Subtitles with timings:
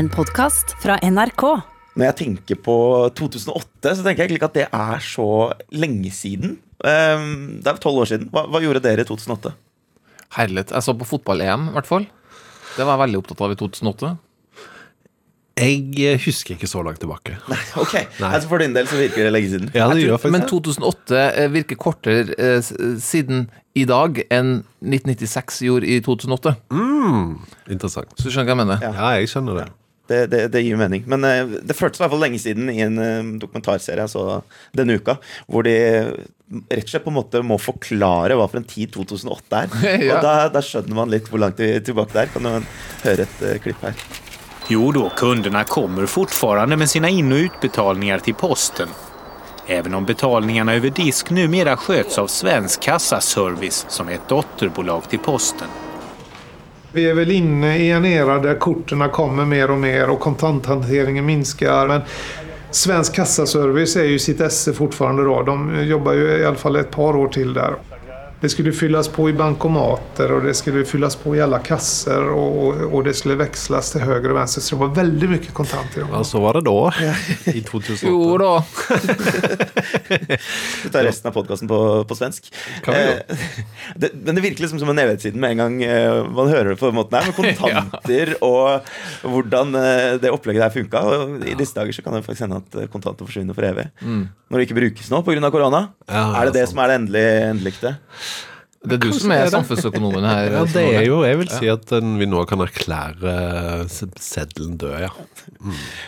[0.00, 1.42] En podkast fra NRK.
[1.98, 2.74] Når jeg tenker på
[3.18, 5.26] 2008, så tenker jeg egentlig ikke at det er så
[5.76, 6.54] lenge siden.
[6.80, 8.30] Um, det er tolv år siden.
[8.32, 9.52] Hva, hva gjorde dere i 2008?
[10.38, 10.72] Herlighet.
[10.72, 12.06] Jeg så på fotball-EM, i hvert fall.
[12.78, 14.12] Det var jeg veldig opptatt av i 2008.
[15.60, 17.34] Jeg husker ikke så langt tilbake.
[17.82, 19.68] Ok, altså For din del så virker det lenge siden.
[19.76, 22.70] Ja, det gjør faktisk Men 2008 eh, virker kortere eh,
[23.04, 26.54] siden i dag enn 1996 gjorde i 2008.
[27.68, 28.16] Interessant.
[28.16, 28.88] Så du skjønner hva jeg mener?
[28.88, 29.68] Ja, jeg skjønner det.
[30.10, 31.04] Det, det, det gir mening.
[31.06, 34.24] Men eh, det føltes i hvert fall lenge siden i en eh, dokumentarserie jeg så
[34.76, 35.14] denne uka,
[35.46, 35.74] hvor de
[36.50, 39.76] rett og slett på en måte må forklare hva for en tid 2008 er.
[40.08, 40.16] Ja.
[40.16, 42.32] Og da, da skjønner man litt hvor langt til- tilbake det er.
[42.34, 42.72] Kan du
[43.04, 43.94] høre et uh, klipp her?
[44.70, 48.90] Jo da, kundene kommer fortfarande med sine inn- og utbetalinger til posten.
[49.70, 55.22] Även om betalningarna over disk numera sköts av Svensk Kassaservice som er et dotterbolag til
[55.22, 55.70] posten.
[56.92, 61.26] Vi är väl inne i en era där korten kommer mer och mer och kontanthanteringen
[61.26, 61.88] minskar.
[61.88, 62.00] Men
[62.70, 64.72] Svensk kassaservice är ju sitt esse
[65.24, 65.42] då.
[65.42, 65.84] De
[66.40, 67.74] i alla fall ett par år till där.
[68.40, 72.68] Det skulle fylles på i bankomater og det skulle fylles på i alle kasser Og,
[72.68, 76.06] och, och det skulle veksles til høyre og venstre, Så det var veldig mye kontanter.
[76.06, 76.90] Ja, så var det da,
[77.52, 78.08] i 2008.
[78.08, 78.54] Jo da.
[80.84, 82.48] Vi tar resten av podkasten på, på svensk.
[82.84, 83.02] Kan vi.
[83.12, 83.18] Eh,
[84.00, 86.78] det, men det virker liksom som en evighetssiden med en gang eh, man hører det
[86.80, 87.24] på den måten her.
[87.28, 88.66] Med kontanter og
[89.26, 90.98] hvordan eh, det opplegget der funka.
[91.04, 91.10] Og
[91.44, 93.86] I disse dager så kan det faktisk hende at kontanter forsvinner for evig.
[94.00, 95.50] Når det ikke brukes nå pga.
[95.52, 95.80] korona.
[96.08, 96.72] Ja, er det det sant.
[96.74, 97.88] som er det endelige endeligste?
[98.80, 100.46] Det er du som er samfunnsøkonomen her.
[100.54, 103.34] Ja, det er jo Jeg vil si at vi nå kan erklære
[103.92, 105.10] seddelen død, ja.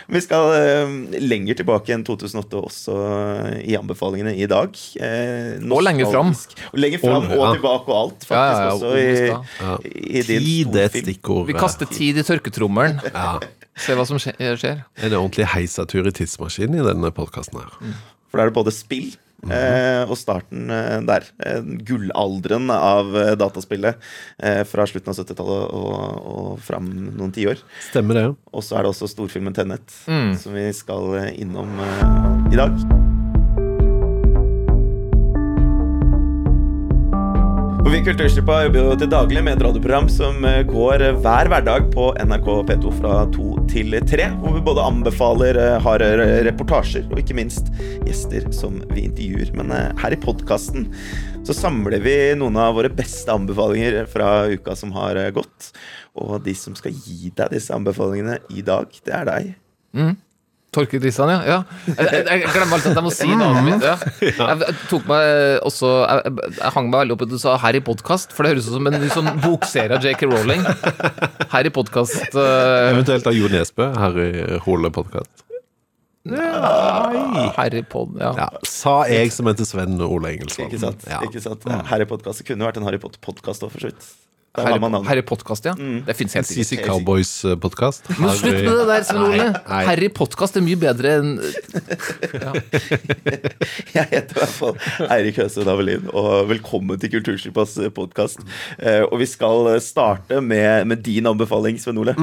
[0.09, 4.73] Vi skal eh, lenger tilbake enn 2008 også eh, i anbefalingene i dag.
[4.97, 6.33] Eh, Og lenger fram.
[6.73, 8.33] Og lenger fram Og- og, tilbake og alt, faktisk.
[8.33, 9.27] Ja, ja, ja, også og i,
[9.61, 9.77] Ja.
[9.93, 11.45] i din Tid er et stikkord.
[11.47, 12.99] Vi kaster tid i tørketrommelen.
[13.13, 13.37] Ja.
[13.77, 14.83] Se hva som skje- skjer.
[15.01, 17.71] En ordentlig heisatur i tidsmaskinen i denne podkasten her.
[18.29, 19.13] For da er det både spill
[19.51, 21.25] eh, og starten eh, der.
[21.43, 23.97] Eh, gullalderen av eh, dataspillet
[24.39, 26.87] eh, fra slutten av 70-tallet og, og fram
[27.17, 27.59] noen tiår.
[27.89, 28.25] Stemmer det?
[28.53, 30.33] Og så er det også storfilmen Tennet, Mm.
[30.39, 32.77] som vi skal innom eh, i dag.
[37.83, 40.39] Og Vi i Kulturstripa jobber jo til daglig med et radioprogram som
[40.69, 44.27] går hver hverdag på NRK P2 fra to til tre.
[44.41, 47.69] Hvor vi både anbefaler har harde reportasjer og ikke minst
[48.05, 49.53] gjester som vi intervjuer.
[49.57, 50.89] Men eh, her i podkasten
[51.43, 55.71] så samler vi noen av våre beste anbefalinger fra uka som har eh, gått.
[56.19, 59.53] Og de som skal gi deg disse anbefalingene i dag, det er deg.
[59.93, 60.22] Torkild
[60.75, 61.39] Risan, ja.
[61.47, 61.57] ja.
[61.87, 63.85] Jeg, jeg, jeg glemmer alltid at jeg må si navnet mitt.
[63.85, 63.95] Ja.
[64.23, 65.29] Jeg, jeg tok meg
[65.67, 68.55] også jeg, jeg, hang meg veldig opp i at du sa Harry Podcast, for det
[68.55, 70.29] høres ut som en ny sånn bokserie av J.K.
[70.31, 70.65] Rowling.
[71.53, 75.43] Harry Podcast uh, Eventuelt av Jo Nesbø Harry Hole podkast.
[77.57, 78.31] Harry Pod, ja.
[78.37, 80.71] Ja, sa jeg som heter Sven Ole Engelsvold.
[80.71, 81.03] Ikke sant?
[81.09, 81.19] Ja.
[81.25, 81.67] Ikke sant?
[81.89, 84.07] Harry Podcast det kunne vært en Harry Potter-podkast òg, for så vidt.
[84.53, 84.77] Der
[85.07, 85.71] Harry, Podcast, ja.
[85.73, 86.77] Det fins helt CC.
[86.85, 88.05] Cowboys-podkast.
[88.19, 89.47] Men slutt med det der, Sven Ole.
[89.65, 91.31] Harry Podcast er mye bedre enn
[93.95, 94.77] Jeg heter i hvert fall
[95.07, 98.45] Eirik Høse Avelin, og velkommen til Kulturstripas podkast.
[99.09, 102.13] Og vi skal starte med, med din anbefaling, Sven Ole.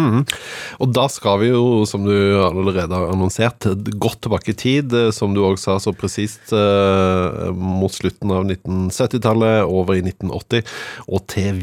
[0.79, 2.15] Og da skal vi jo, som du
[2.45, 3.67] allerede har annonsert,
[3.99, 8.47] godt tilbake i tid, eh, som du også sa så presist, eh, mot slutten av
[8.47, 10.63] 1970-tallet, over i 1980,
[11.11, 11.59] og til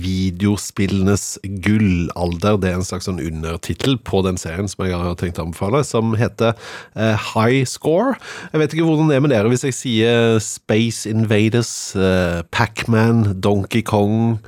[0.58, 2.58] videospillenes gullalder.
[2.58, 5.84] Det er en slags sånn undertittel på den serien som jeg har tenkt å anbefale,
[5.86, 6.56] som heter
[6.98, 8.18] uh, High Score.
[8.52, 13.40] Jeg vet ikke hvordan det er med dere hvis jeg sier Space Invaders, uh, Pac-Man,
[13.42, 14.40] Donkey Kong.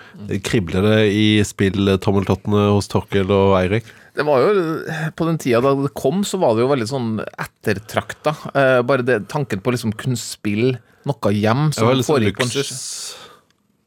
[0.46, 3.88] Kribler det i spilltommeltottene hos Torkel og Eirik?
[4.18, 4.52] Det var jo,
[5.16, 8.36] På den tida da det kom, så var det jo veldig sånn ettertrakta.
[8.52, 12.50] Eh, bare det, tanken på å liksom kunne spille noe hjem som sånn foregikk på
[12.50, 12.54] en.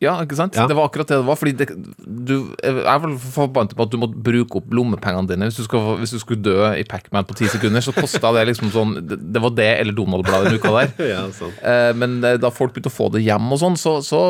[0.02, 0.56] Ja, ikke sant?
[0.58, 0.66] Ja.
[0.66, 1.38] Det var akkurat det det var.
[1.38, 1.68] Fordi det,
[2.02, 5.48] du jeg er vel forbannet på at du måtte bruke opp lommepengene dine.
[5.48, 8.44] Hvis du, skal, hvis du skulle dø i Pac-Man på ti sekunder, så kosta det
[8.50, 10.92] liksom sånn Det, det var det eller Donald-bladet en uka der.
[11.12, 11.52] Ja, sånn.
[11.60, 14.20] Eh, men eh, da folk begynte å få det hjem og sånn, så, så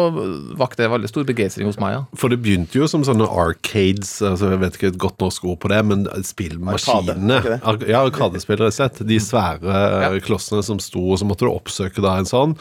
[0.58, 2.02] vakte det veldig stor begeistring hos meg, ja.
[2.18, 5.60] For det begynte jo som sånne arcades, altså jeg vet ikke et godt norsk ord
[5.62, 7.38] på det, men spillmaskinene.
[7.60, 9.04] Arkade, ja, arkadespillere, rett og slett.
[9.08, 10.10] De svære ja.
[10.24, 12.56] klossene som sto, og så måtte du oppsøke da en sånn.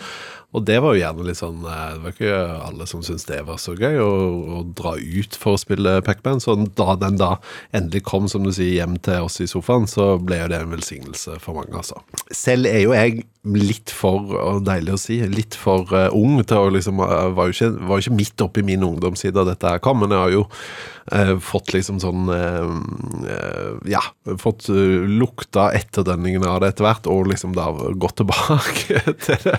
[0.51, 3.39] Og det var jo gjerne litt sånn eh, Det var ikke alle som syntes det
[3.47, 4.11] var så gøy å,
[4.59, 6.43] å dra ut for å spille Pac-Man.
[6.43, 7.35] Så da den da
[7.75, 10.75] endelig kom, som du sier, hjem til oss i sofaen, så ble jo det en
[10.75, 12.01] velsignelse for mange, altså.
[12.35, 16.73] Selv er jo jeg litt for deilig å si, litt for uh, ung til å
[16.75, 20.03] liksom Jeg Var jo ikke, var ikke midt oppi min ungdomstid da dette her kom,
[20.03, 22.69] men jeg har jo uh, fått liksom sånn uh,
[23.25, 24.03] eh, Ja,
[24.41, 29.57] fått eh, lukta etterdønningene av det etter hvert, og liksom da gått tilbake til det.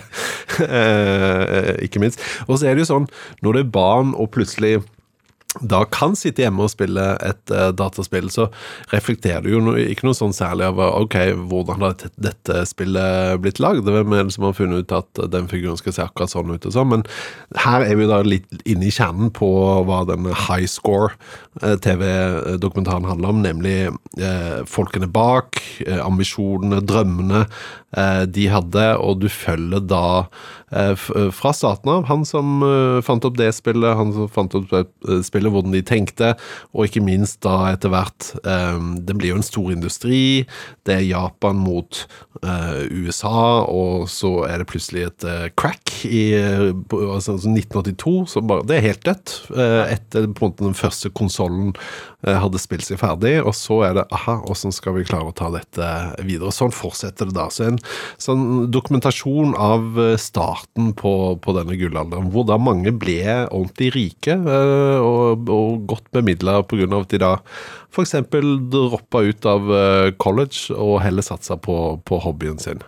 [0.63, 2.23] Eh, ikke minst.
[2.47, 3.11] Og så er det jo sånn,
[3.43, 4.77] når det er barn og plutselig
[5.61, 8.47] da kan sitte hjemme og spille et uh, dataspill, så
[8.93, 11.17] reflekterer du jo no, ikke noe sånn særlig over ok,
[11.49, 13.85] hvordan har dette, spillet blitt lagd?
[13.85, 16.65] Hvem er det som har funnet ut at den figuren skal se akkurat sånn ut
[16.69, 16.89] og sånn?
[16.95, 17.05] Men
[17.65, 19.51] her er vi da litt inne i kjernen på
[19.85, 21.13] hva denne high score
[21.61, 25.61] uh, TV-dokumentaren handler om, nemlig uh, folkene bak,
[26.03, 27.45] ambisjonene, drømmene
[28.33, 30.05] de hadde, og du følger da
[31.29, 32.63] fra starten av han som
[33.05, 34.71] fant opp det spillet, han som fant opp
[35.21, 36.31] spillet hvordan de tenkte,
[36.73, 38.31] og ikke minst da etter hvert
[39.05, 40.47] Det blir jo en stor industri.
[40.81, 41.99] Det er Japan mot
[42.41, 48.15] USA, og så er det plutselig et crack i altså, 1982.
[48.33, 49.35] Så bare, det er helt dødt.
[49.53, 51.75] etter på en måte den første konsollen
[52.23, 55.53] hadde spilt seg ferdig, og så er det aha, åssen skal vi klare å ta
[55.53, 55.93] dette
[56.25, 56.55] videre?
[56.55, 57.49] Sånn fortsetter det da.
[57.53, 57.82] Så en
[58.21, 61.13] sånn dokumentasjon av starten på,
[61.43, 64.37] på denne gullalderen, hvor da mange ble ordentlig rike.
[65.03, 66.87] og og, godt bemidla pga.
[66.99, 67.33] at de da
[67.93, 68.15] f.eks.
[68.73, 72.81] droppa ut av eh, college og heller satsa på, på hobbyen sin.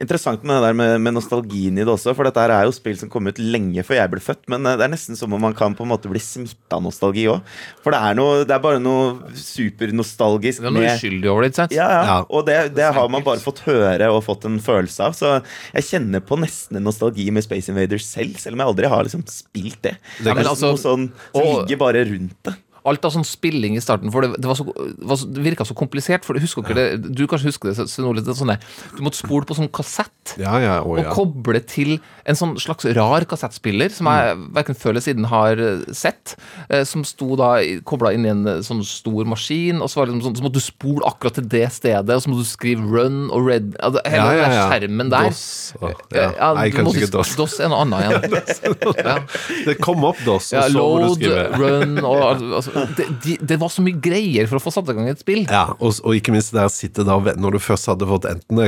[0.00, 2.14] Interessant med det der med, med, nostalgien i det også.
[2.16, 4.46] For dette her er jo spill som kom ut lenge før jeg ble født.
[4.52, 6.84] Men eh, det er nesten som om man kan på en måte bli smitta av
[6.86, 7.50] nostalgi òg.
[7.84, 10.64] For det er, noe, det er bare noe supernostalgisk.
[10.64, 11.76] Det er noe uskyldig over det, ikke sant?
[11.76, 12.16] Ja, ja.
[12.32, 15.18] Og det, det har man bare fått høre og fått en følelse av.
[15.18, 15.34] Så
[15.76, 19.04] jeg kjenner på nesten en nostalgi med Space Invaders selv, selv om jeg aldri har
[19.04, 19.98] liksom spilt det.
[20.24, 22.56] Det er altså, noe sånn som ligger bare rundt det
[22.88, 26.26] alt av sånn spilling i starten, for det, det, så, det virka så komplisert.
[26.26, 26.76] For husker ja.
[26.78, 28.54] det, Du kanskje husker det, Senoli, det sånn
[28.96, 31.98] Du måtte spole på sånn kassett ja, ja, å, og koble til
[32.28, 34.44] en sånn slags rar kassettspiller som jeg mm.
[34.56, 36.36] verken før eller siden har eh, sett.
[36.68, 37.52] Eh, som sto da
[37.86, 40.60] kobla inn i en eh, sånn stor maskin, og så, var liksom sånn, så måtte
[40.60, 43.72] du spole akkurat til det stedet, og så måtte du skrive 'run' og 'red'.
[43.80, 45.30] Altså, hele den skjermen der.
[45.30, 45.44] DOS.
[45.80, 46.28] Oh, ja.
[46.36, 47.34] Ja, Nei, kanskje ikke DOS.
[47.38, 48.00] DOS er noe annet
[48.30, 49.28] igjen.
[49.68, 52.26] det kom opp DOS, og så load, må du skrive 'run' og
[52.60, 55.22] altså, det, de, det, var så mye greier for å få satt i gang et
[55.22, 55.42] spill.
[55.46, 58.62] Ja, og, og ikke minst der sitte da Når du først hadde fått enten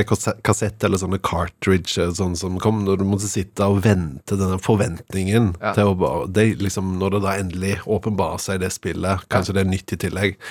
[0.45, 4.59] kassett eller sånne cartridge eh, sånn som kom, når du måtte sitte og vente denne
[4.61, 5.75] forventningen ja.
[5.77, 9.59] til å bare det, liksom, Når det da endelig åpenbarer seg det spillet, kanskje ja.
[9.59, 10.41] det er nytt i tillegg,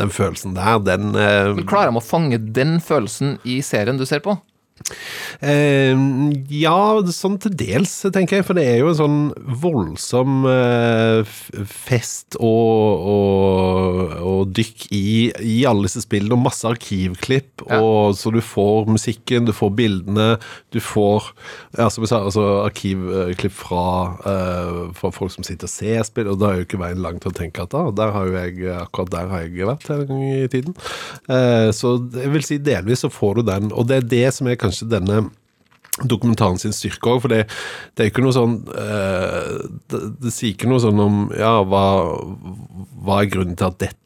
[0.00, 4.24] den følelsen der, den eh, Klarer de å fange den følelsen i serien du ser
[4.24, 4.38] på?
[5.40, 5.96] Eh,
[6.52, 6.78] ja,
[7.14, 8.46] sånn til dels, tenker jeg.
[8.48, 9.20] For det er jo en sånn
[9.62, 11.34] voldsom eh,
[11.68, 17.66] fest og, og, og dykk i, i, alle disse spillene, og masse arkivklipp.
[17.66, 17.80] Ja.
[17.80, 20.28] Og, så du får musikken, du får bildene,
[20.74, 21.30] du får
[21.78, 23.84] ja, som jeg sa, altså arkivklipp fra,
[24.26, 27.20] eh, fra folk som sitter og ser spill, og da er jo ikke veien lang
[27.22, 30.04] til å tenke at da, der har jo jeg, akkurat der har jeg vært en
[30.08, 30.76] gang i tiden.
[31.30, 34.48] Eh, så jeg vil si delvis så får du den, og det er det som
[34.50, 35.26] er kanskje kanskje denne
[36.06, 37.42] dokumentaren sin styrke òg, for det,
[37.94, 39.56] det, er ikke noe sånn eh,
[39.90, 41.84] det, det, sier ikke noe sånn om ja, hva,
[43.04, 43.98] hva er grunnen til at dette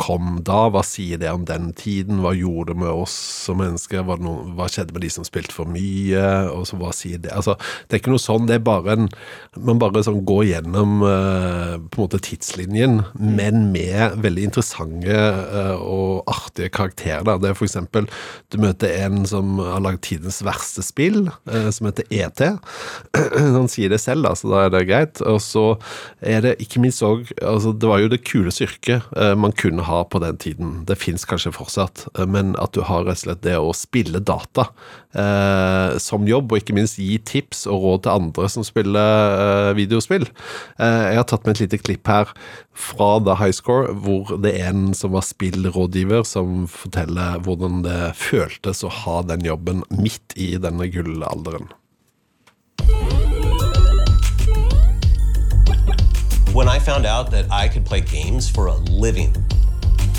[0.00, 0.66] kom da?
[0.72, 2.22] Hva sier det om den tiden?
[2.24, 3.14] Hva gjorde det med oss
[3.46, 4.04] som mennesker?
[4.06, 6.24] Hva, noe, hva skjedde med de som spilte for mye?
[6.52, 7.32] Og så hva sier det?
[7.36, 7.56] Altså,
[7.86, 9.08] det er ikke noe sånn, det er bare en
[9.62, 15.76] Man bare sånn går gjennom uh, på en måte tidslinjen, men med veldig interessante uh,
[15.76, 17.26] og artige karakterer.
[17.42, 18.08] Det er for eksempel
[18.52, 22.40] Du møter en som har lagd tidens verste spill, som heter ET.
[23.56, 25.22] Han sier det selv, da, så da er det greit.
[25.28, 25.66] Og så
[26.20, 29.52] er det ikke minst òg altså, Det var jo det kuleste styrket yrke eh, man
[29.52, 30.84] kunne ha på den tiden.
[30.86, 34.20] Det fins kanskje fortsatt, eh, men at du har rett og slett det å spille
[34.20, 34.68] data
[35.14, 39.36] eh, som jobb, og ikke minst gi tips og råd til andre som spiller
[39.70, 40.26] eh, videospill.
[40.78, 42.32] Eh, jeg har tatt med et lite klipp her
[42.72, 48.00] fra The High Score, hvor det er en som var spillrådgiver, som forteller hvordan det
[48.18, 51.70] føltes å ha den jobben midt i denne gullalderen.
[56.52, 59.34] When I found out that I could play games for a living,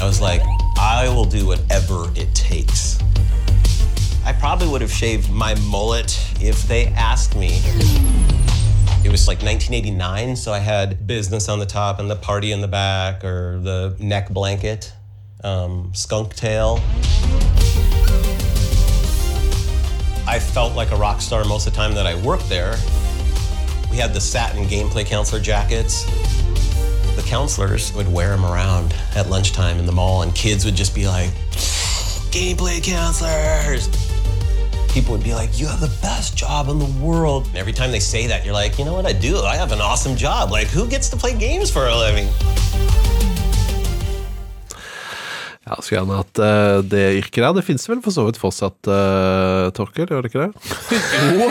[0.02, 0.42] I was like,
[0.80, 2.98] I will do whatever it takes.
[4.25, 7.62] I probably would have shaved my mullet if they asked me.
[9.06, 12.62] It was like 1989, so I had business on the top and the party in
[12.62, 14.92] the back, or the neck blanket,
[15.44, 16.80] um, skunk tail.
[20.25, 22.75] I felt like a rock star most of the time that I worked there.
[23.94, 26.06] We had the satin gameplay counselor jackets.
[27.16, 30.96] The counselors would wear them around at lunchtime in the mall, and kids would just
[30.96, 31.30] be like,
[32.32, 33.88] gameplay counselors.
[34.90, 37.46] people would be like, You have the best job in the world.
[37.50, 39.06] And every time they say that, you're like, You know what?
[39.06, 39.38] I do.
[39.38, 40.50] I have an awesome job.
[40.50, 42.28] Like, who gets to play games for a living?
[45.74, 47.53] Ja, skulle gjerne hatt uh, det yrket der.
[47.58, 50.06] Det fins vel for så vidt fortsatt, uh, Torkel?
[50.06, 50.51] Gjør det ikke det?
[51.34, 51.48] Jo,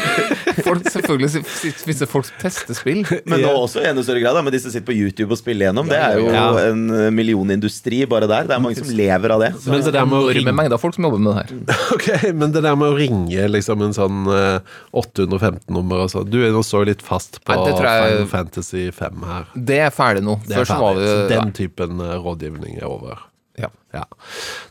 [0.63, 3.01] folk, selvfølgelig finnes det folk som tester spill.
[3.27, 5.41] Men nå også i enda større grad, da, med de som sitter på YouTube og
[5.41, 5.91] spiller gjennom.
[5.91, 6.45] Det er jo Ja.
[6.69, 6.85] en
[7.17, 8.47] millionindustri bare der.
[8.47, 9.51] Det er mange som lever av det.
[9.67, 11.81] Men det der med å ringe, mengder folk som jobber med det her.
[11.97, 12.07] Ok,
[12.39, 14.63] men det der med å ringe liksom en sånn uh,
[14.97, 19.51] 815-nummer og sånn Du er nå så litt fast på Nei, jeg- Fantasy 5 her.
[19.57, 20.39] Det er ferdig nå.
[20.47, 21.11] Det er ferdig.
[21.33, 23.21] den typen eh, rådgivning er over.
[23.59, 23.69] Ja.
[23.93, 24.05] Ja.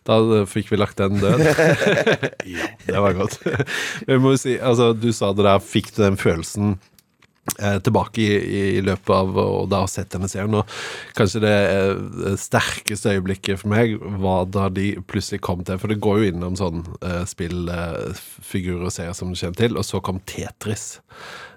[0.07, 1.43] Da eh, fikk vi lagt den død.
[2.55, 3.41] ja, det var godt.
[4.07, 6.79] Men må si, altså, du sa det der, fikk du den følelsen
[7.59, 8.39] eh, tilbake i,
[8.77, 10.57] i, løpet av og da ha sett denne serien.
[10.57, 10.73] Og
[11.17, 16.01] kanskje det eh, sterkeste øyeblikket for meg var da de plutselig kom til For det
[16.01, 20.23] går jo innom sånn eh, spillfigurer og serier som du kjenner til, og så kom
[20.25, 20.95] Tetris.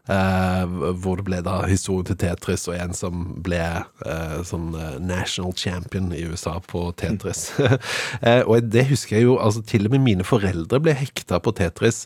[0.05, 0.65] Eh,
[1.01, 5.55] hvor det ble da historien til Tetris og en som ble eh, sånn eh, national
[5.57, 7.47] champion i USA på Tetris.
[8.51, 12.03] og det husker jeg jo, altså til og med mine foreldre ble hekta på Tetris.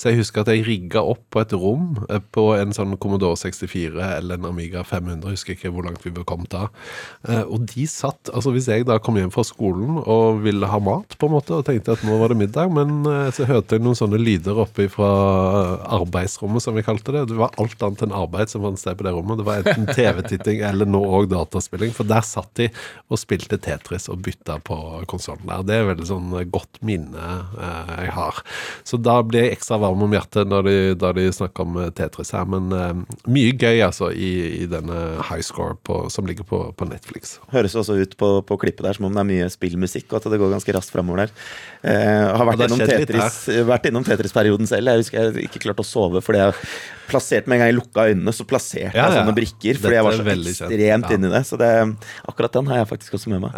[0.00, 2.00] Så jeg husker at jeg rigga opp på et rom
[2.32, 6.24] på en sånn Commodore 64 eller en Amiga 500, husker ikke hvor langt vi var
[6.28, 6.70] kommet da.
[7.44, 11.18] Og de satt, altså hvis jeg da kom hjem fra skolen og ville ha mat
[11.20, 13.04] på en måte, og tenkte at nå var det middag, men
[13.36, 15.12] så hørte jeg noen sånne lyder oppe fra
[16.00, 17.26] arbeidsrommet, som vi kalte det.
[17.28, 19.40] Det var alt annet enn arbeid som fant sted på det rommet.
[19.40, 22.68] Det var enten TV-titting eller nå òg dataspilling, for der satt de
[23.12, 24.78] og spilte Tetris og bytta på
[25.10, 25.64] konsollen der.
[25.68, 28.42] Det er veldig sånn godt minne eh, jeg har.
[28.88, 31.92] Så da blir jeg ekstra varm om hjertet når de, da de snakker om eh,
[31.98, 32.48] Tetris her.
[32.48, 34.32] Men eh, mye gøy altså i,
[34.62, 37.36] i denne high score på, som ligger på, på Netflix.
[37.52, 40.30] Høres også ut på, på klippet der som om det er mye spillmusikk, og at
[40.32, 41.36] det går ganske raskt framover der.
[41.82, 44.92] Eh, har vært Ja, innom, Tetris, vært innom Tetris-perioden selv.
[44.92, 46.56] Jeg husker jeg ikke klarte å sove fordi jeg
[47.08, 49.74] plasserte med en gang jeg lukka øynene, så plasserte Ja, jeg sånne brikker.
[49.80, 51.16] Fordi Dette jeg var så ekstremt Ja.
[51.16, 51.42] inni det.
[51.48, 51.96] Så det,
[52.28, 53.52] akkurat den har jeg faktisk også med meg.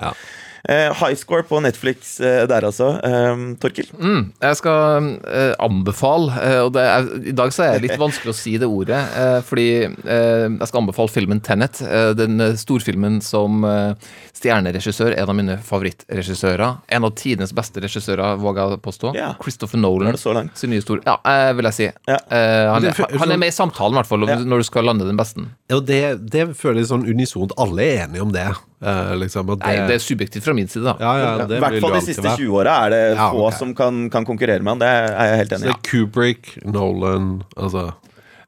[0.66, 2.87] Eh, high score på Netflix eh, der altså.
[3.04, 3.90] Eh, Torkil?
[4.00, 8.00] Mm, jeg skal eh, anbefale, eh, og det er, i dag så er det litt
[8.00, 12.40] vanskelig å si det ordet, eh, fordi eh, jeg skal anbefale filmen Tenet, eh, den
[12.56, 13.92] storfilmen som eh,
[14.40, 19.35] stjerneregissør, en av mine favorittregissører, en av tidenes beste regissører, våger jeg påstå, Ja.
[19.44, 20.12] Christopher Nolan.
[20.16, 20.56] det så langt?
[20.59, 21.00] Sin nye stor...
[21.06, 21.90] Ja, eh, vil jeg si.
[22.09, 22.18] Ja.
[22.25, 24.38] Eh, han, er, er- han er med i samtalen, i hvert fall, Ja.
[24.40, 25.44] når du skal lande den beste.
[25.71, 26.02] Ja, det,
[26.33, 27.52] det føles sånn unisont.
[27.61, 28.49] Alle er enige om det.
[28.84, 30.96] Eh, liksom, at Nei, det er subjektivt fra min side, da.
[31.00, 34.08] ja, ja, I hvert fall de siste 20 åra er det Ja, få som kan,
[34.12, 34.82] kan konkurrere med han.
[34.82, 35.72] Det er jeg helt enig i.
[35.72, 35.82] Ja.
[35.88, 37.92] Kubrick, Nolan altså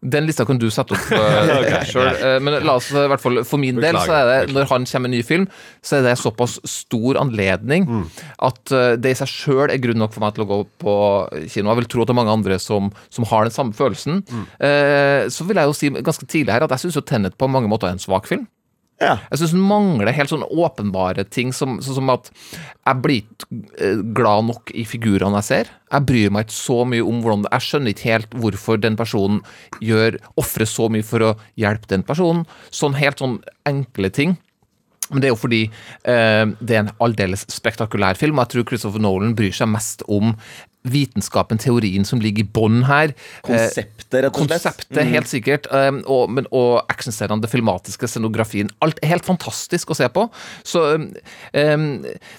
[0.04, 2.18] Den lista kan du sette opp uh, sjøl.
[2.44, 5.08] men la oss i hvert fall for min del, så er det når han kommer
[5.08, 5.46] med en ny film,
[5.82, 7.88] så er det såpass stor anledning
[8.44, 10.96] at eh, det i seg sjøl er grunn nok for meg til å gå på
[11.48, 11.72] kino.
[11.72, 14.20] Jeg vil tro at det er mange andre som, som har den samme følelsen.
[14.60, 17.72] Eh, så vil jeg jo si ganske tidlig her at jeg syns Tenet på mange
[17.72, 18.44] måter er en svak film.
[19.02, 19.18] Ja.
[19.28, 23.58] Jeg syns den mangler helt sånne åpenbare ting, som, sånn som at jeg blir ikke
[23.76, 25.72] eh, glad nok i figurene jeg ser.
[25.92, 29.42] Jeg bryr meg ikke så mye om hvordan Jeg skjønner ikke helt hvorfor den personen
[29.84, 32.46] gjør ofrer så mye for å hjelpe den personen.
[32.72, 33.38] Sånn helt sånn
[33.68, 34.38] enkle ting.
[35.10, 38.70] Men det er jo fordi eh, det er en aldeles spektakulær film, og jeg tror
[38.72, 40.32] Christopher Nolan bryr seg mest om
[40.92, 43.12] vitenskapen, teorien som ligger i bånn her.
[43.12, 44.52] Eh, Konseptet, rett og slett.
[44.62, 45.66] Konseptet, helt sikkert.
[45.72, 48.70] Um, og, men, og actionscenene, det filmatiske, scenografien.
[48.84, 50.26] Alt er helt fantastisk å se på.
[50.66, 51.08] Så um,
[51.56, 51.86] um,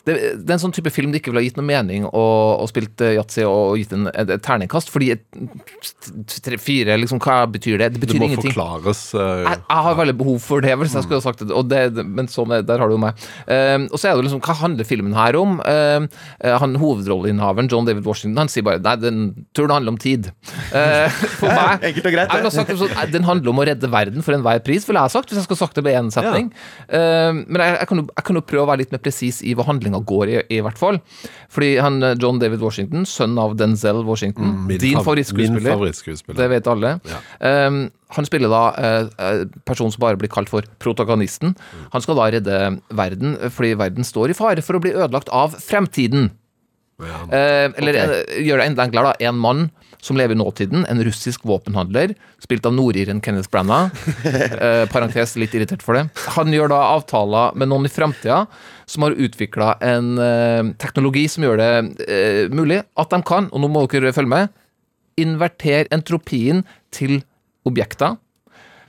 [0.07, 2.23] det, det er en sånn type film det ikke ville ha gitt noe mening å,
[2.63, 5.25] å spilt uh, yatzy og gitt en, et, et terningkast, fordi et,
[6.43, 7.91] tre, fire, liksom, hva betyr det?
[7.93, 8.53] Det Det betyr må ingenting.
[8.53, 9.01] forklares.
[9.15, 11.51] Uh, Jeg, jeg har veldig behov for det, hvis jeg skulle ha sagt det.
[11.55, 13.17] Og det men sånn, er- der har du jo meg.
[13.47, 15.57] Um, og så er det liksom, hva handler filmen her om?
[15.63, 16.07] Um,
[16.43, 19.21] han Hovedrolleinnehaveren, John David Washington, han sier bare nei, den
[19.57, 20.29] det handler om tid.
[20.71, 21.07] Uh,
[21.39, 24.25] for meg Enkelt og greit, jeg sagt sånn, nei, Den handler om å redde verden
[24.25, 25.31] for enhver pris, ville jeg ha sagt.
[25.31, 26.51] Hvis jeg skulle sagt det med én setning.
[26.87, 29.41] Um, men jeg, jeg, kan jo, jeg kan jo prøve å være litt mer presis
[29.45, 31.01] i hva handlinga går i, i hvert fall.
[31.53, 36.37] Fordi han uh, John David Washington, sønn av Denzel Washington, Mm, din favorittskuespiller favorittskuespiller.
[36.39, 36.99] det vet alle.
[37.09, 37.67] Ja.
[37.67, 41.57] Um, han spiller da eh, eh, personen som bare blir kalt for protagonisten.
[41.91, 42.59] Han skal da redde
[42.95, 46.29] verden, eh, fordi verden står i fare for å bli ødelagt av fremtiden.
[46.97, 47.19] Ja.
[47.29, 48.41] Eh, eller okay.
[48.47, 49.29] gjør det enda enklere, da.
[49.29, 49.67] En mann
[50.03, 53.93] som lever i nåtiden, en russisk våpenhandler, spilt av nordiren Kenneth Branagh.
[54.25, 56.07] eh, parentes litt irritert for det.
[56.37, 58.43] Han gjør da avtaler med noen i framtida
[58.89, 61.71] som har utvikla en eh, teknologi som gjør det
[62.07, 64.53] eh, mulig at de kan, og nå må dere følge med,
[65.17, 66.63] invertere entropien
[66.93, 67.19] til
[67.67, 68.17] objekter.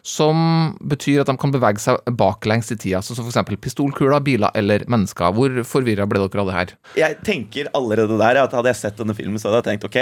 [0.06, 3.56] Som betyr at de kan bevege seg baklengs i tida, sånn som f.eks.
[3.62, 5.32] pistolkuler, biler eller mennesker.
[5.36, 6.76] Hvor forvirra ble dere av det her?
[6.98, 10.00] Jeg tenker allerede der at hadde jeg sett denne filmen, så hadde jeg tenkt ok,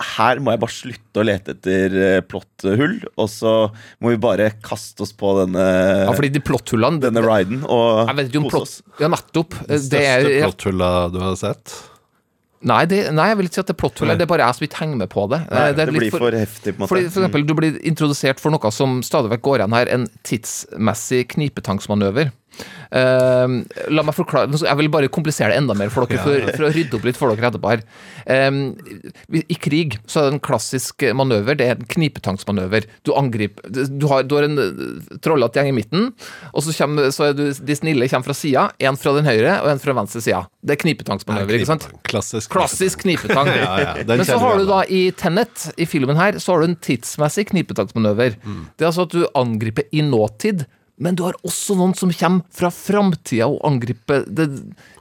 [0.00, 3.52] her må jeg bare slutte å lete etter eh, plotthull, og så
[4.00, 5.66] må vi bare kaste oss på denne,
[6.06, 8.68] Ja, fordi de plotthullene denne riden og Jeg vet ikke om kose plott...
[8.70, 9.00] oss.
[9.02, 9.58] Ja, nettopp.
[9.68, 11.76] Det Største er du har sett?
[12.60, 14.10] Nei, det, nei, jeg vil ikke si at det er plotthull.
[14.20, 15.38] Det er bare jeg som ikke henger med på det.
[15.48, 16.90] Nei, det, det, blir for, for, heftig, på en måte.
[16.92, 20.04] Fordi for eksempel, Du blir introdusert for noe som stadig vekk går igjen her, en
[20.28, 22.34] tidsmessig knipetangsmanøver.
[22.90, 23.52] Eh,
[23.94, 26.72] la meg forklare Jeg vil bare komplisere det enda mer for dere, for, for å
[26.74, 27.84] rydde opp litt for dere etterpå her.
[28.26, 31.58] Eh, I krig så er det en klassisk manøver.
[31.60, 32.88] Det er en knipetangsmanøver.
[33.06, 36.10] Du angriper Du har, du har en eh, trollete gjeng i midten,
[36.50, 38.66] og så, kommer, så du, de snille kommer fra sida.
[38.82, 40.44] En fra den høyre og en fra venstre sida.
[40.60, 41.86] Det er knipetangsmanøver, ikke sant?
[42.08, 42.50] Klassisk.
[42.52, 43.48] Klassisk knipetang.
[43.60, 46.70] Ja, ja, Men så har du da i Tenet, i filmen her, så har du
[46.70, 48.36] en tidsmessig knipetangsmanøver.
[48.40, 48.60] Mm.
[48.78, 50.64] Det er altså at du angriper i nåtid,
[51.00, 54.50] men du har også noen som kommer fra framtida og angriper det,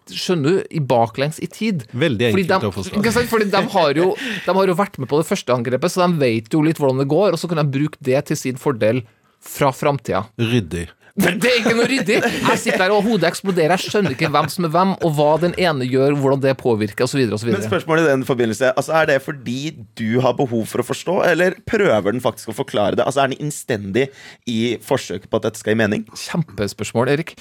[0.09, 0.63] Skjønner du?
[0.73, 1.83] I baklengs i tid.
[1.93, 3.27] Veldig enkelt de- å forstå.
[3.29, 4.15] Fordi de har, jo,
[4.45, 6.97] de har jo vært med på det første angrepet, så de vet jo litt hvordan
[7.03, 9.03] det går, og så kan de bruke det til sin fordel
[9.39, 10.23] fra framtida.
[10.41, 10.87] Ryddig.
[11.19, 12.19] Men det er ikke noe ryddig!
[12.23, 15.29] Jeg sitter der og hodet eksploderer, jeg skjønner ikke hvem som er hvem, og hva
[15.43, 17.21] den ene gjør, hvordan det påvirker, osv.
[17.49, 19.59] Men spørsmålet i den forbindelse altså Er det fordi
[19.99, 23.05] du har behov for å forstå, eller prøver den faktisk å forklare det?
[23.07, 24.07] Altså Er den innstendig
[24.49, 26.07] i forsøket på at dette skal gi mening?
[26.15, 27.35] Kjempespørsmål, Erik.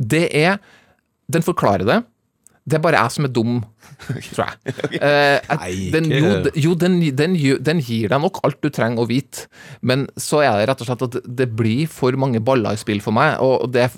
[0.00, 0.60] Det er
[1.30, 2.00] Den forklarer det.
[2.70, 3.60] Det er bare jeg som er dum,
[4.30, 4.74] tror jeg.
[5.00, 7.34] Eh, Nei, den, jo, jo den, den,
[7.64, 9.46] den gir deg nok alt du trenger å vite,
[9.86, 13.00] men så er det rett og slett at det blir for mange baller i spill
[13.04, 13.38] for meg.
[13.44, 13.88] Og det,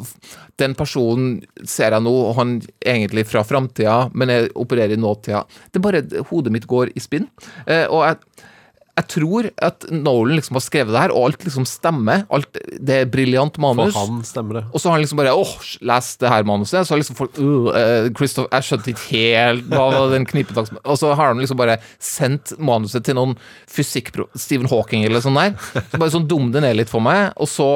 [0.62, 5.00] den personen ser jeg nå, og han er egentlig fra framtida, men jeg opererer i
[5.00, 5.44] nåtida.
[5.70, 7.28] Det er bare Hodet mitt går i spinn.
[7.66, 8.48] Eh, og jeg
[8.92, 12.26] jeg tror at Nolan liksom har skrevet det her, og alt liksom stemmer.
[12.28, 13.94] Alt, det er briljant For manus.
[13.96, 14.62] han stemmer det.
[14.68, 15.54] Og så har han liksom bare åh,
[15.88, 16.84] les det her manuset.
[16.84, 20.74] Så har liksom folk uh, eh, Christoph, Jeg skjønte ikke helt hva den knipetaks...
[20.84, 23.32] Og så har han liksom bare sendt manuset til noen
[23.72, 24.28] fysikkpro...
[24.36, 25.56] Stephen Hawking eller sånn der.
[25.72, 27.70] Så bare sånn dum det ned litt for meg, og så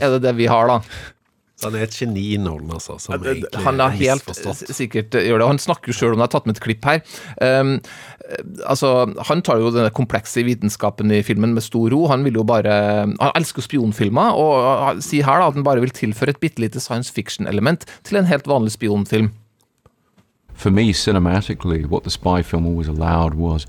[0.00, 0.80] er det det vi har, da.
[1.56, 2.98] Så han er et geni, Nolan, altså.
[3.00, 4.74] Som egentlig Han er helt misforstått.
[4.76, 5.46] sikkert eh, gjør det.
[5.48, 7.00] Han snakker jo sjøl om det, jeg har tatt med et klipp her.
[7.40, 7.70] Um,
[8.68, 8.90] altså,
[9.30, 12.02] Han tar jo denne komplekse vitenskapen i filmen med stor ro.
[12.12, 12.76] Han vil jo bare
[13.08, 16.80] Han elsker spionfilmer, og sier her da at han bare vil tilføre et bitte lite
[16.80, 19.32] science fiction-element til en helt vanlig spionfilm.
[20.52, 23.66] For me, cinematically, what the spy film always allowed was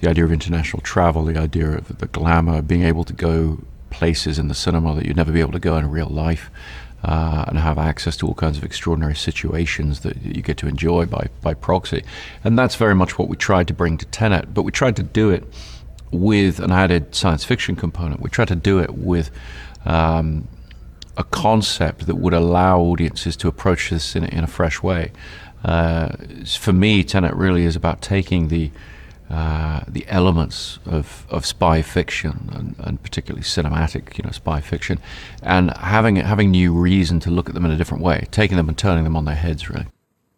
[0.00, 3.58] the idea of international travel, the idea of the glamour, being able to go
[3.90, 6.50] places in the cinema that you'd never be able to go in real life,
[7.04, 11.04] uh, and have access to all kinds of extraordinary situations that you get to enjoy
[11.04, 12.02] by, by proxy.
[12.42, 15.02] And that's very much what we tried to bring to Tenet, but we tried to
[15.02, 15.44] do it
[16.10, 18.20] with an added science fiction component.
[18.20, 19.30] We tried to do it with
[19.84, 20.48] um,
[21.16, 25.12] a concept that would allow audiences to approach this in, a- in a fresh way.
[25.64, 28.70] Uh, for me, Tenet really is about taking the
[29.30, 34.98] uh, the elements of, of spy fiction and, and particularly cinematic, you know, spy fiction,
[35.42, 38.68] and having having new reason to look at them in a different way, taking them
[38.68, 39.86] and turning them on their heads, really.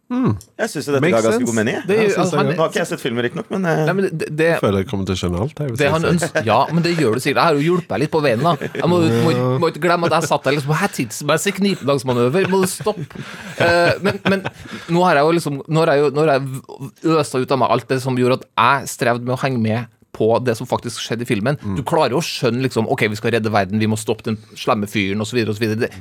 [0.07, 1.47] Jeg syns dette Makes ga ganske sense.
[1.49, 1.79] god mening.
[1.88, 4.29] Det, Ja, altså, han, Nå har ikke jeg sett filmen, riktignok, men nei, men det,
[4.38, 5.62] det, Jeg føler jeg kommer til å skjønne alt.
[5.81, 7.40] Det han ønsker, ja, men det gjør du sikkert.
[7.40, 8.45] Jeg har jo hjulpet litt på veien.
[8.47, 12.47] da Jeg må, må, må ikke glemme at jeg satt der liksom Hæ, tidsmessig knipedagsmanøver,
[12.53, 13.25] må du stoppe?
[13.59, 14.47] Uh, men, men
[14.95, 17.62] nå har jeg jo liksom Nå har jeg jo nå har jeg øsa ut av
[17.64, 20.68] meg alt det som gjorde at jeg strevde med å henge med på det som
[20.68, 21.59] faktisk skjedde i filmen.
[21.76, 24.38] Du klarer jo å skjønne liksom Ok, vi skal redde verden, vi må stoppe den
[24.57, 25.38] slemme fyren osv.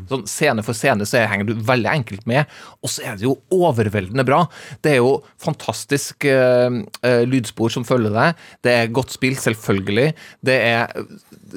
[0.10, 2.51] Sånn, scene for scene så henger du veldig enkelt med.
[2.82, 4.43] Og så er det jo overveldende bra.
[4.86, 8.45] Det er jo fantastisk uh, uh, lydspor som følger deg.
[8.65, 10.12] Det er godt spilt, selvfølgelig.
[10.45, 10.93] Det er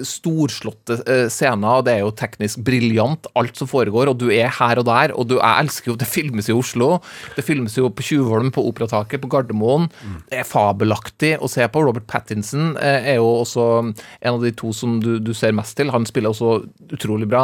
[0.06, 4.12] storslåtte uh, scener, og det er jo teknisk briljant, alt som foregår.
[4.12, 6.96] Og du er her og der, og du, jeg elsker jo Det filmes i Oslo.
[7.36, 9.88] Det filmes jo på Tjuvholm, på Operataket, på Gardermoen.
[10.28, 11.84] Det er fabelaktig å se på.
[11.84, 15.76] Robert Pattinson eh, er jo også en av de to som du, du ser mest
[15.78, 15.90] til.
[15.94, 16.48] Han spiller også
[16.94, 17.42] utrolig bra.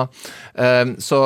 [0.54, 1.20] Eh, så,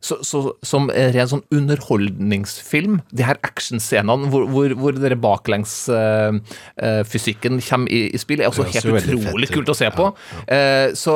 [0.00, 7.60] så, så som en ren sånn underholdningsfilm, de her actionscenene hvor, hvor, hvor dere baklengsfysikken
[7.62, 10.04] kommer i, i spill, er også helt jo veldig utrolig fett kult å se på.
[10.46, 11.12] Eh, så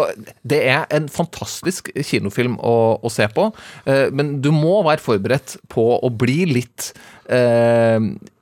[0.47, 3.53] det er en fantastisk kinofilm å, å se på,
[3.89, 6.93] eh, men du må være forberedt på å bli litt
[7.33, 8.36] eh, ja,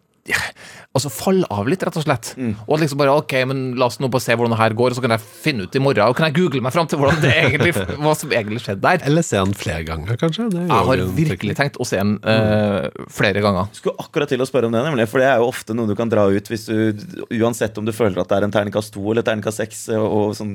[0.94, 2.28] Altså falle av litt, rett og slett.
[2.68, 4.98] Og liksom bare OK, men la oss nå bare se hvordan det her går, og
[4.98, 6.06] så kan jeg finne ut i morgen.
[6.06, 7.72] Og kan jeg google meg fram til hvordan det egentlig,
[8.04, 9.02] hva som egentlig skjedde der.
[9.10, 10.46] Eller se den flere ganger, kanskje.
[10.54, 11.58] Det Jeg har virkelig teknikk.
[11.58, 13.68] tenkt å se den uh, flere ganger.
[13.74, 15.96] skulle akkurat til å spørre om det, nemlig, for det er jo ofte noe du
[15.98, 19.02] kan dra ut hvis du Uansett om du føler at det er en terningkast to
[19.10, 20.54] eller terningkast seks, og sånn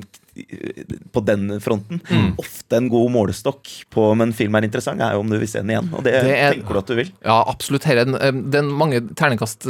[1.12, 2.02] på den fronten.
[2.38, 5.50] Ofte en god målestokk på om en film er interessant, er jo om du vil
[5.50, 5.90] se den igjen.
[5.96, 7.12] Og det, Det er- tenker du at du vil.
[7.26, 7.84] Ja, absolutt.
[7.90, 9.66] Her er den, den det er mange terningkast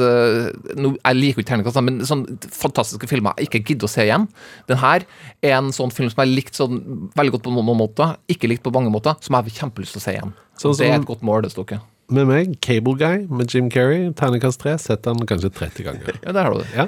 [0.76, 4.04] no, Jeg liker jo ikke terningkast, men sånn fantastiske filmer jeg ikke gidder å se
[4.04, 4.28] igjen.
[4.68, 5.06] Den her
[5.42, 8.50] er en sånn film som jeg likte likt sånn veldig godt på noen måter, ikke
[8.50, 10.34] likt på mange måter, som jeg har kjempelyst til å se igjen.
[10.60, 11.78] Så, det er et godt målestokk.
[12.10, 16.16] Med meg, Cable Guy med Jim Carrey, terningkast tre, setter han kanskje 30 ganger.
[16.26, 16.70] Ja, der har du det.
[16.74, 16.88] Ja.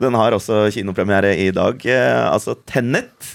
[0.00, 3.34] Den har også kinopremiere i dag, eh, altså Tenet.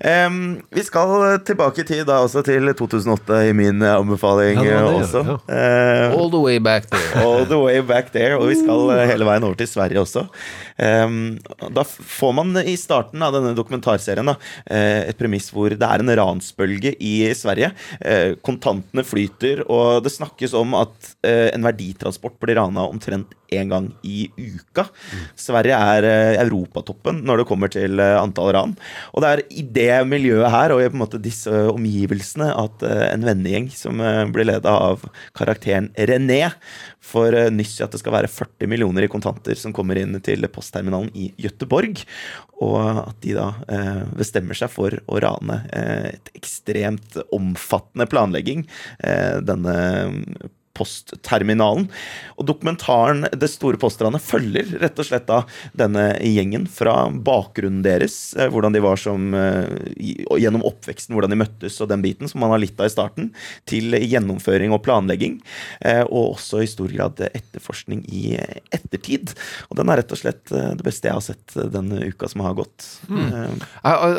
[0.00, 4.88] Em, vi skal tilbake i tid, da også til 2008 i min anbefaling Ja, det
[4.88, 5.22] det, også.
[5.28, 5.36] ja.
[5.48, 7.22] Uh, All the way back there.
[7.24, 8.38] All the way back there.
[8.38, 10.26] Og vi skal eh, hele veien over til Sverige også.
[10.74, 11.36] Um,
[11.76, 14.34] da får man i starten av denne dokumentarserien da,
[14.66, 17.70] eh, et premiss hvor det er en ransbølge i Sverige.
[18.00, 23.70] Uh, kontantene flyter, og det snakkes om at uh, en verditransport blir rana omtrent én
[23.72, 24.86] gang i uka.
[25.38, 28.74] Sverige er eh, europatoppen når det kommer til eh, antall ran.
[29.12, 32.84] Og det er i det miljøet her og i på en måte disse omgivelsene at
[32.86, 34.02] eh, en vennegjeng som
[34.34, 35.04] blir leda av
[35.36, 36.42] karakteren René,
[37.04, 40.46] får nyss i at det skal være 40 millioner i kontanter som kommer inn til
[40.52, 42.00] postterminalen i Gøteborg.
[42.64, 43.50] Og at de da
[44.16, 48.64] bestemmer seg for å rane et ekstremt omfattende planlegging.
[49.44, 49.76] Denne
[50.74, 51.88] postterminalen.
[52.38, 55.44] Og dokumentaren 'Det store postranet' følger rett og slett da
[55.76, 59.66] denne gjengen fra bakgrunnen deres, eh, hvordan de var som eh,
[60.38, 63.30] gjennom oppveksten, hvordan de møttes og den biten som man har litt av i starten,
[63.66, 65.40] til gjennomføring og planlegging,
[65.80, 68.36] eh, og også i stor grad etterforskning i
[68.74, 69.34] ettertid.
[69.70, 72.56] Og den er rett og slett det beste jeg har sett denne uka som har
[72.58, 72.86] gått.
[73.08, 73.60] Mm.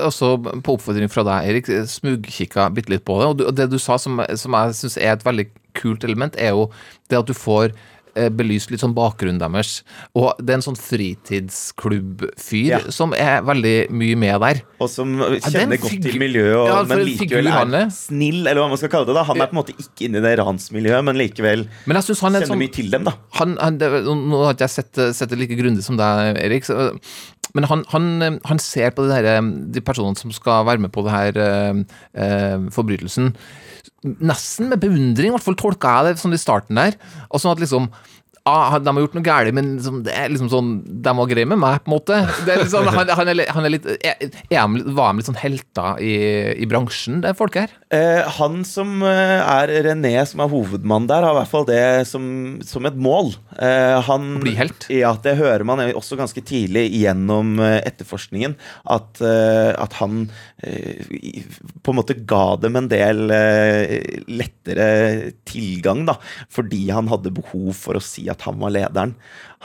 [0.07, 3.29] Også, på oppfordring fra deg, Erik, smugkikka bitte litt på det.
[3.45, 6.69] Og det du sa som, som jeg syns er et veldig kult element, er jo
[7.11, 7.73] det at du får
[8.15, 9.81] eh, belyst litt sånn bakgrunnen deres.
[10.15, 12.79] Og det er en sånn fritidsklubbfyr Ja.
[12.91, 14.61] som er veldig mye med der.
[14.79, 18.69] Og som er kjenner godt til miljøet, og, Ja, men likevel er snill, eller hva
[18.71, 19.15] man skal kalle det.
[19.15, 22.03] da Han er på en måte ikke inne i det ransmiljøet, men likevel Men jeg
[22.09, 23.03] synes han er kjenner sånn mye til dem.
[23.03, 26.37] da han, han, det, Nå har ikke jeg sett, sett det like grundig som deg,
[26.39, 26.63] Erik.
[26.65, 26.99] Så,
[27.55, 31.03] men han, han, han ser på det der, de personene som skal være med på
[31.05, 31.83] det her eh,
[32.15, 33.35] eh, forbrytelsen,
[34.03, 35.31] nesten med beundring.
[35.31, 36.97] I hvert fall tolka jeg det sånn i starten der.
[37.29, 37.89] Og sånn at liksom
[38.49, 41.49] ah, De har gjort noe galt, men liksom, det er liksom sånn de var greie
[41.49, 42.19] med meg, på en måte.
[42.45, 46.01] Det er sånn, han, han, er, han er litt er, Var de litt sånn helter
[46.03, 46.13] i,
[46.61, 47.73] i bransjen, det folk her?
[47.93, 51.83] Eh, han som eh, er René, som er hovedmann der, har i hvert fall det
[52.09, 52.25] som,
[52.65, 53.33] som et mål.
[53.61, 54.87] Eh, han, bli helt?
[54.93, 58.57] Ja, det hører man også ganske tidlig gjennom eh, etterforskningen.
[58.95, 60.25] At, eh, at han
[61.85, 63.19] på en måte ga dem en del
[64.25, 64.87] lettere
[65.47, 66.15] tilgang, da.
[66.51, 69.15] Fordi han hadde behov for å si at han var lederen.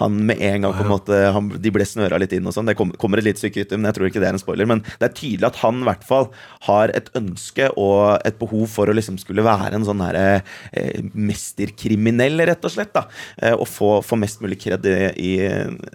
[0.01, 2.71] Han med en gang på en måte han, De ble snøra litt inn og sånn.
[2.71, 4.69] Det kom, kommer et lite stykke ut, men jeg tror ikke det er en spoiler.
[4.71, 6.31] Men det er tydelig at han i hvert fall
[6.69, 10.41] har et ønske og et behov for å liksom skulle være en sånn herre
[10.73, 12.95] eh, mesterkriminell, rett og slett.
[12.97, 13.07] da
[13.43, 15.35] eh, Og få, få mest mulig kred i, i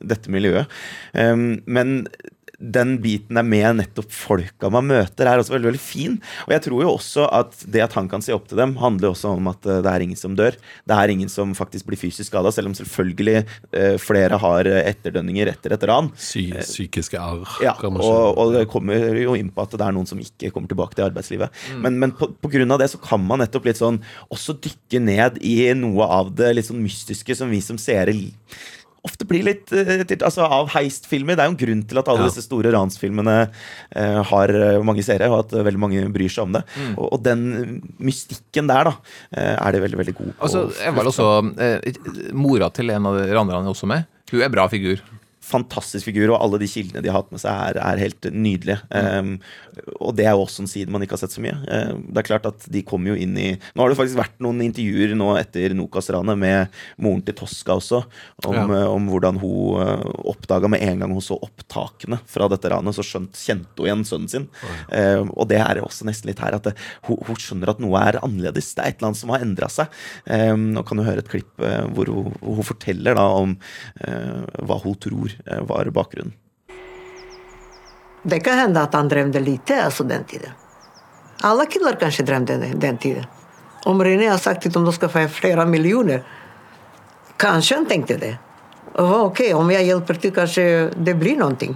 [0.06, 0.70] dette miljøet.
[1.18, 2.04] Um, men
[2.60, 6.18] den biten er med nettopp folka man møter, er også veldig veldig fin.
[6.48, 9.12] Og jeg tror jo også at det at han kan se opp til dem, handler
[9.12, 10.58] også om at eh, det er ingen som dør.
[10.88, 14.82] Det er ingen som faktisk blir fysisk skada, selv om selvfølgelig eh, flere har eh,
[14.92, 16.12] etterdønninger etter et ran.
[16.20, 17.46] Sy psykiske arr.
[17.64, 20.22] Ja, kan man og, og det kommer jo inn på at det er noen som
[20.22, 21.64] ikke kommer tilbake til arbeidslivet.
[21.84, 24.02] Men, men på, på grunn av det så kan man nettopp litt sånn
[24.34, 28.16] også dykke ned i noe av det litt sånn mystiske som vi som seere
[29.06, 31.38] ofte blir litt eh, altså av heistfilmer.
[31.38, 32.30] Det er jo en grunn til at alle Ja.
[32.32, 36.48] disse store ransfilmene eh, har eh, mange seere, og at eh, veldig mange bryr seg
[36.48, 36.64] om det.
[36.96, 37.46] Og, og den
[38.02, 38.96] mystikken der, da,
[39.36, 40.40] er det veldig, veldig god på.
[40.50, 41.30] Altså, jeg var også
[41.62, 42.02] eh,
[42.34, 44.10] Mora til en av de ranerne er også med.
[44.32, 45.02] Hun er bra figur.
[45.46, 48.80] Fantastisk figur, og alle de kildene de har hatt med seg, er, er helt nydelige.
[48.90, 49.36] Um,
[50.00, 51.56] og det er jo også en side man ikke har sett så mye.
[51.70, 54.40] Um, det er klart at de kommer jo inn i Nå har det faktisk vært
[54.44, 58.02] noen intervjuer nå etter Nokas-ranet med moren til Tosca også,
[58.46, 58.66] om, Ja.
[58.80, 62.96] eh, om hvordan hun uh, oppdaga med en gang hun så opptakene fra dette ranet,
[62.98, 64.48] så skjønt, kjente hun igjen sønnen sin.
[64.90, 66.76] Um, og det er også nesten litt her at det,
[67.08, 68.74] hun, hun skjønner at noe er annerledes.
[68.74, 70.02] Det er et eller annet som har endra seg.
[70.66, 73.56] Nå kan du høre et klipp uh, hvor hun, hun forteller da om
[74.08, 75.35] uh, hva hun tror eh,
[75.68, 76.34] var bakgrunnen.
[78.24, 80.54] Det kan hende at han drømte lite altså den tiden.
[81.46, 83.26] Alle kvinner kanskje drømte den, den tiden.
[83.86, 86.24] Om René har sagt at de skal få flere millioner,
[87.38, 88.32] kanskje han tenkte det.
[88.98, 91.76] Oh, ok, om jeg hjelper til, kanskje det blir någonting.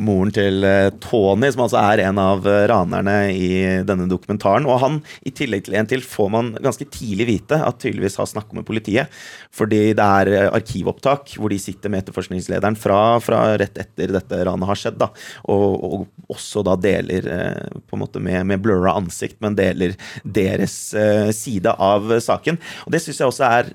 [0.00, 3.48] Moren til eh, Tony, som altså er en av eh, ranerne i
[3.86, 4.66] denne dokumentaren.
[4.68, 8.28] Og han, i tillegg til en til, får man ganske tidlig vite at tydeligvis har
[8.30, 9.12] snakket med politiet.
[9.54, 14.40] Fordi det er eh, arkivopptak hvor de sitter med etterforskningslederen fra, fra rett etter dette
[14.48, 14.98] ranet har skjedd.
[15.02, 15.10] da,
[15.52, 17.26] Og, og også da deler
[17.84, 20.74] på en måte med, med blurra ansikt, men deler deres
[21.36, 22.58] side av saken.
[22.86, 23.70] Og det syns jeg også er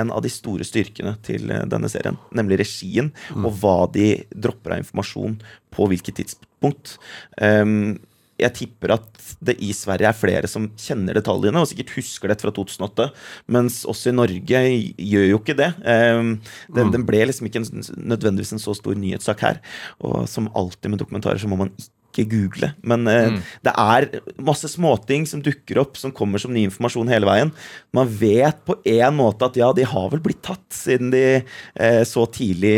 [0.00, 4.84] en av de store styrkene til denne serien, nemlig regien, og hva de dropper av
[4.84, 5.33] informasjon
[5.74, 6.98] på hvilket tidspunkt.
[7.40, 7.96] Um,
[8.40, 9.08] jeg tipper at
[9.46, 13.06] det i Sverige er flere som kjenner detaljene og sikkert husker det fra 2008,
[13.54, 14.62] mens også i Norge
[14.98, 15.70] gjør jo ikke det.
[15.86, 16.36] Um,
[16.74, 19.62] den, den ble liksom ikke en, nødvendigvis en så stor nyhetssak her.
[20.02, 22.70] Og som alltid med dokumentarer så må man ikke google.
[22.86, 24.08] Men eh, det er
[24.42, 27.52] masse småting som dukker opp, som kommer som ny informasjon hele veien.
[27.94, 32.02] Man vet på en måte at ja, de har vel blitt tatt, siden de eh,
[32.08, 32.76] så tidlig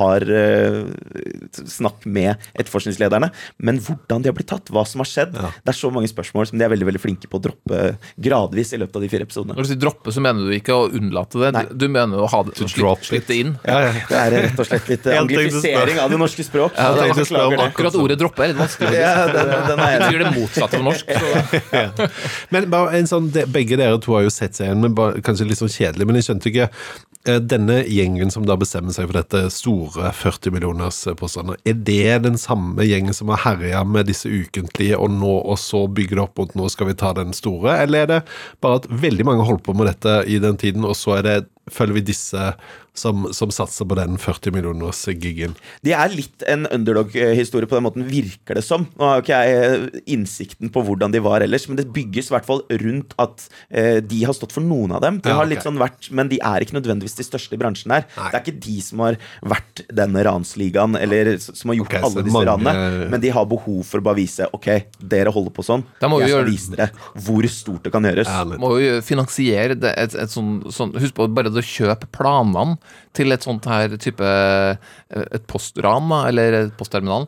[0.00, 0.82] har eh,
[1.60, 3.30] snakk med etterforskningslederne.
[3.62, 6.50] Men hvordan de har blitt tatt, hva som har skjedd, det er så mange spørsmål
[6.50, 7.82] som de er veldig veldig flinke på å droppe
[8.20, 9.56] gradvis i løpet av de fire episodene.
[9.56, 11.54] Når du sier droppe, så mener du ikke å unnlate det.
[11.56, 11.66] Nei.
[11.70, 13.56] Du mener å ha det, drop slippe slippe det inn.
[14.10, 16.76] Det er rett og slett litt Jeg anglifisering av det norske språk.
[16.76, 17.60] Ja, det er det.
[17.60, 18.96] Akkurat ordet 'droppe' er litt vanskelig.
[19.00, 21.12] Ja, den, den er Det betyr det motsatte av norsk.
[21.20, 22.08] Så.
[22.54, 25.60] Men bare en sånn, Begge dere to har jo sett serien, men bare, kanskje litt
[25.60, 26.06] sånn kjedelig.
[26.08, 30.54] Men jeg skjønte ikke eh, Denne gjengen som da bestemmer seg for dette store 40
[30.54, 35.12] millioners eh, påstander, er det den samme gjengen som har herja med disse ukentlige, og
[35.14, 37.78] nå og så bygger det opp mot nå skal vi ta den store?
[37.84, 38.20] Eller er det
[38.64, 41.38] bare at veldig mange holdt på med dette i den tiden, og så er det
[41.70, 42.52] følger vi disse
[43.00, 45.56] som, som satser på den 40 millioners giggen?
[45.86, 48.84] De er litt en underdog-historie på den måten, virker det som.
[48.98, 52.34] Nå har jo ikke jeg innsikten på hvordan de var ellers, men det bygges i
[52.36, 55.20] hvert fall rundt at eh, de har stått for noen av dem.
[55.24, 55.52] De Ja, har ok.
[55.54, 58.06] litt sånn vært, Men de er ikke nødvendigvis de største i bransjen her.
[58.16, 58.28] Nei.
[58.30, 62.24] Det er ikke de som har vært denne ransligaen, eller som har gjort okay, alle
[62.26, 64.66] disse mange- ranene, men de har behov for å bare vise Ok,
[65.00, 65.84] dere holder på sånn.
[66.00, 68.28] Da må vi jeg skal gjøre- vise dere hvor stort det kan gjøres.
[68.28, 68.58] Ærlig.
[68.60, 72.76] Må jo finansiere det, et, et sånn, sånn Husk på bare det å kjøpe planene
[73.16, 74.76] til et sånt her type eh,
[75.34, 77.26] Et postran, eller et postterminal.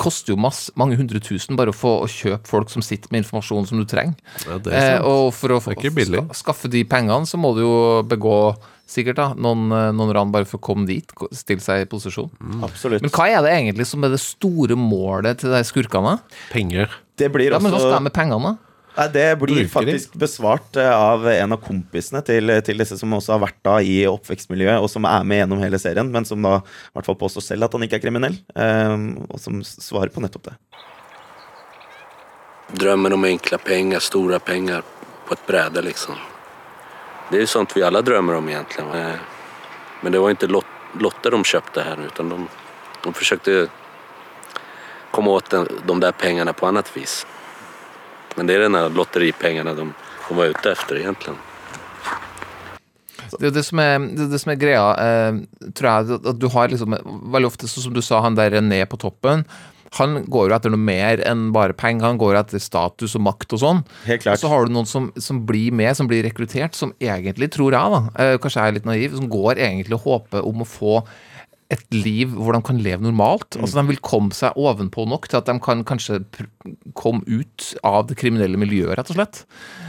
[0.00, 3.20] Koster jo masse, mange hundre tusen bare å få å kjøpe folk som sitter med
[3.22, 4.14] informasjon som du trenger.
[4.46, 7.26] Ja, det er Eh, og for å få, Det er ikke ska- skaffe de pengene,
[7.28, 8.56] så må du jo begå
[8.88, 12.30] sikkert da, noen, eh, noen ran bare for å komme dit, stille seg i posisjon.
[12.62, 13.02] Absolutt.
[13.02, 16.18] Men hva er det egentlig som er det store målet til de skurkene?
[16.50, 16.88] Penger.
[17.16, 18.58] det blir Ja, men hva også skal de med pengene?
[18.94, 19.68] Nei, Det blir Bruker de?
[19.72, 23.80] faktisk besvart eh, av en av kompisene til, til disse som også har vært da
[23.82, 27.18] i oppvekstmiljøet, og som er med gjennom hele serien, men som da i hvert fall
[27.18, 28.94] påstår selv at han ikke er kriminell, eh,
[29.26, 30.54] og som svarer på nettopp det.
[32.74, 34.86] Drømmen om enkle penger, store penger,
[35.26, 36.16] på et brede liksom.
[37.30, 38.94] Det er jo sånt vi alle drømmer om egentligen.
[38.94, 39.30] Eh,
[40.04, 40.66] Men det var ikke lot
[41.00, 42.36] lotter de kjøpte her, utan de,
[43.02, 43.68] de å
[45.10, 47.24] komme åt den, de der pengene på annet vis.
[48.34, 49.94] Men det är den här lotteripengarna de,
[50.28, 51.38] de var ute efter egentligen.
[53.40, 56.38] Det er det som er, det, er det som er greia, eh, tror jeg, at
[56.38, 56.94] du har liksom
[57.34, 59.44] Veldig ofte, som du sa, han der ned på toppen.
[59.98, 62.08] Han går jo etter noe mer enn bare penger.
[62.08, 63.82] Han går etter status og makt og sånn.
[64.08, 64.38] Helt klart.
[64.38, 67.76] Og så har du noen som, som blir med, som blir rekruttert, som egentlig, tror
[67.76, 70.68] jeg, da, eh, kanskje jeg er litt naiv, som går egentlig og håper om å
[70.68, 70.98] få
[71.72, 73.56] et liv hvor de kan leve normalt.
[73.56, 76.20] Altså De vil komme seg ovenpå nok til at de kan kanskje
[76.94, 79.40] komme ut av det kriminelle miljøet, rett og slett.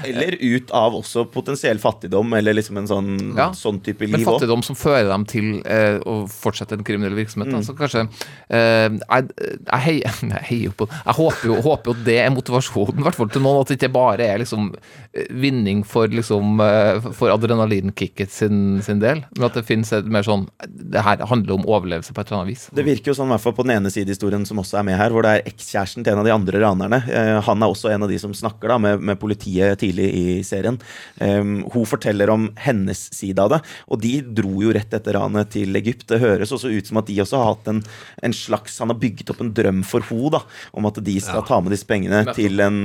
[0.08, 3.50] Eller ut av også potensiell fattigdom, eller liksom en sånn, Ja.
[3.52, 4.40] sånn type Men liv òg.
[4.40, 7.52] fattigdom som fører dem til eh, å fortsette en kriminell virksomhet.
[7.52, 7.60] Mm.
[7.60, 8.06] Altså kanskje
[8.50, 9.30] eh, Jeg,
[9.66, 13.16] jeg, heier, jeg heier på Jeg håper jo, håper jo det er motivasjonen, i hvert
[13.20, 14.72] fall til noen, at det ikke bare er liksom
[15.14, 20.06] eh, vinning for liksom eh, For adrenalinkicket sin, sin del, men at det finnes et
[20.12, 22.66] mer sånn Det her handler om overlevelse på et eller annet vis.
[22.76, 24.88] Det virker jo sånn, i hvert fall på den ene side historien som også er
[24.88, 27.02] med her, hvor det er ekskjæresten til en av de andre ranerne.
[27.10, 30.26] Eh, han er også en av de som snakker da med, med politiet tidlig i
[30.48, 30.80] serien.
[31.20, 35.52] Um, hun forteller om hennes side av det, og de dro jo rett etter ranet
[35.56, 36.08] til Egypt.
[36.12, 37.84] Det høres også ut som at de også har hatt en,
[38.26, 40.42] en slags Han har bygget opp en drøm for henne
[40.78, 42.78] om at de skal ta med disse pengene til en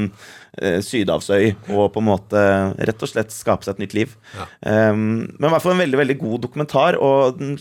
[0.58, 2.44] eh, sydhavsøy og på en måte
[2.88, 4.14] rett og slett skape seg et nytt liv.
[4.60, 6.98] Um, men i hvert fall en veldig, veldig god dokumentar.
[7.00, 7.58] og den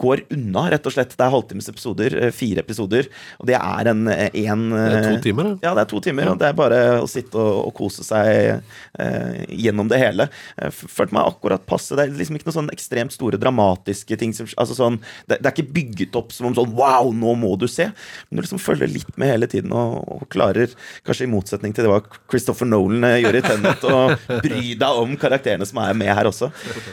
[0.00, 1.14] går unna, rett og slett.
[1.16, 5.08] Det er halvtimes episoder, eh, fire episoder, og det er en, eh, en Det er
[5.08, 5.54] to eh, timer, da.
[5.68, 8.60] Ja, det er to timer, og det er bare å sitte og, og kose seg
[8.98, 10.28] eh, gjennom det hele.
[10.70, 11.96] Følte meg akkurat passe.
[11.96, 14.34] Det er liksom ikke noen sånn ekstremt store dramatiske ting.
[14.36, 17.54] Som, altså sånn, det, det er ikke bygget opp som om sånn Wow, nå må
[17.60, 17.88] du se!
[18.28, 20.72] Men du liksom følger litt med hele tiden og, og klarer,
[21.06, 25.16] kanskje i motsetning til det hva Christopher Nolan gjorde i Tennet, å bry deg om
[25.20, 26.50] karakterene som er med her også.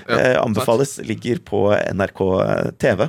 [0.07, 0.97] Eh, anbefales.
[1.07, 2.21] Ligger på NRK
[2.81, 3.07] TV.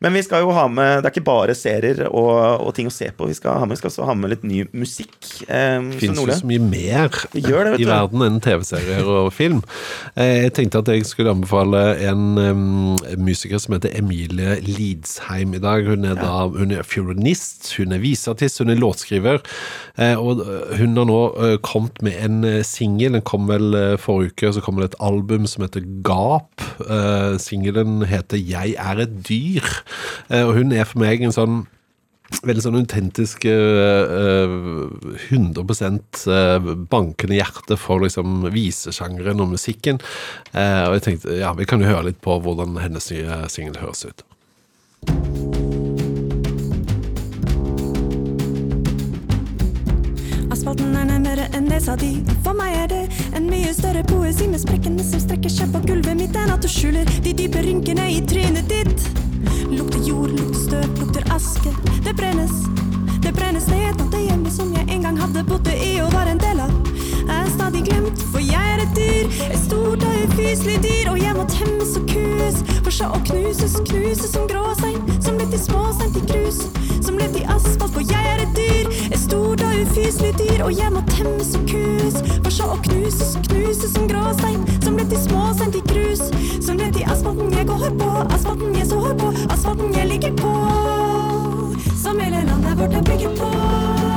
[0.00, 2.94] Men vi skal jo ha med Det er ikke bare serier og, og ting å
[2.94, 3.26] se på.
[3.30, 5.16] Vi skal ha med, vi skal også ha med litt ny musikk.
[5.48, 9.62] Eh, så Fins jo så mye mer Det det, i verden enn TV-serier og film.
[10.14, 15.62] Eh, Jeg tenkte at jeg skulle anbefale en um, musiker som heter Emilie Lidsheim i
[15.62, 15.86] dag.
[15.88, 19.42] Hun er da hun er fiolinist, hun er viseartist, hun er låtskriver.
[19.98, 20.44] Eh, Og
[20.78, 21.20] hun har nå
[21.66, 23.16] kommet med en singel.
[23.18, 26.62] Den kom vel forrige uke, så kommer det et album som heter Gap.
[27.42, 29.66] Singelen heter Jeg er et dyr.
[30.28, 31.66] Eh, Og hun er for meg en sånn
[32.44, 34.50] Veldig sånn autentisk eh, eh,
[35.32, 35.62] 100
[36.28, 39.96] eh, bankende hjerte for liksom visesjangeren og musikken.
[40.52, 44.04] Og jeg tenkte, ja, Vi kan jo høre litt på hvordan hennes nye singel høres
[44.04, 44.24] ut.
[50.52, 52.18] Asfalten er nærmere enn nesa di.
[52.44, 52.97] For meg er det
[53.68, 57.08] mye større poesi med sprekkene som strekker seg på gulvet mitt, enn at du skjuler
[57.24, 59.02] de dype rynkene i trynet ditt.
[59.68, 61.74] Lukter jord, lukter støv, lukter aske.
[62.06, 62.54] Det brennes.
[63.20, 66.30] Det brennes ned At det hjemmet som jeg en gang hadde bodd i og var
[66.32, 66.72] en del av.
[67.28, 68.24] Er stadig glemt,
[68.98, 69.30] dyr.
[69.52, 72.60] Et stort og ufyselig dyr, og jeg må temmes og kues.
[72.82, 76.60] For så å knuses, knuses som gråstein, som litt i småstein til grus.
[77.04, 78.90] Som litt i asfalt, for jeg er et dyr.
[79.08, 82.20] Et stort og ufyselig dyr, og jeg må temmes og kues.
[82.42, 86.26] For så å knuses, knuses som gråstein, som litt i småstein til grus.
[86.64, 90.54] Som litt i asfalten jeg går på, asfalten jeg sår på, asfalten jeg ligger på.
[91.98, 94.07] Som hele landet vårt er bygget på.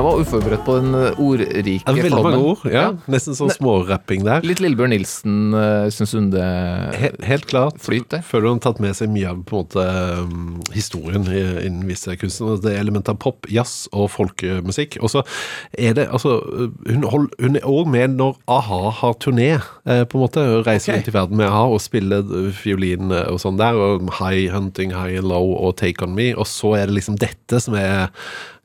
[0.00, 2.62] Jeg var uforberedt på den eh, ordrike er veldig mange ord.
[2.72, 4.40] ja, Nesten sånn smårapping der.
[4.48, 6.44] Litt Lillebjørn Nilsen, uh, syns hun det
[6.96, 7.76] Helt, helt klart.
[7.84, 8.14] Flyt.
[8.24, 9.84] Føler hun har tatt med seg mye av på en måte
[10.24, 12.48] um, historien innen visse kunsten.
[12.64, 14.96] Det er element av pop, jazz og folkemusikk.
[15.04, 15.20] Og så
[15.76, 16.38] er det altså
[16.88, 19.50] Hun, hold, hun er òg med når a-ha har turné,
[19.84, 20.46] eh, på en måte.
[20.64, 21.12] Reiser rundt okay.
[21.12, 23.76] i verden med a-ha og spiller eh, fiolin eh, og sånn der.
[23.76, 26.30] Og High Hunting, High and Low og Take On Me.
[26.32, 28.08] Og så er det liksom dette som er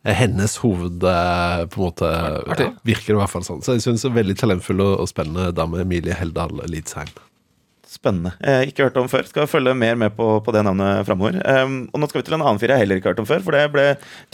[0.06, 3.64] hennes hoved eh, på en måte ja, Virker det i hvert fall sånn.
[3.66, 7.10] Så jeg syns det er veldig talentfull og, spennende dame Emilie Heldal Lidsheim.
[7.90, 8.34] Spennende.
[8.44, 9.24] Eh, ikke hørt om før.
[9.30, 11.38] Skal følge mer med på, på det navnet framover.
[11.48, 13.30] Um, og nå skal vi til en annen fyr jeg heller ikke har hørt om
[13.30, 13.86] før, for det ble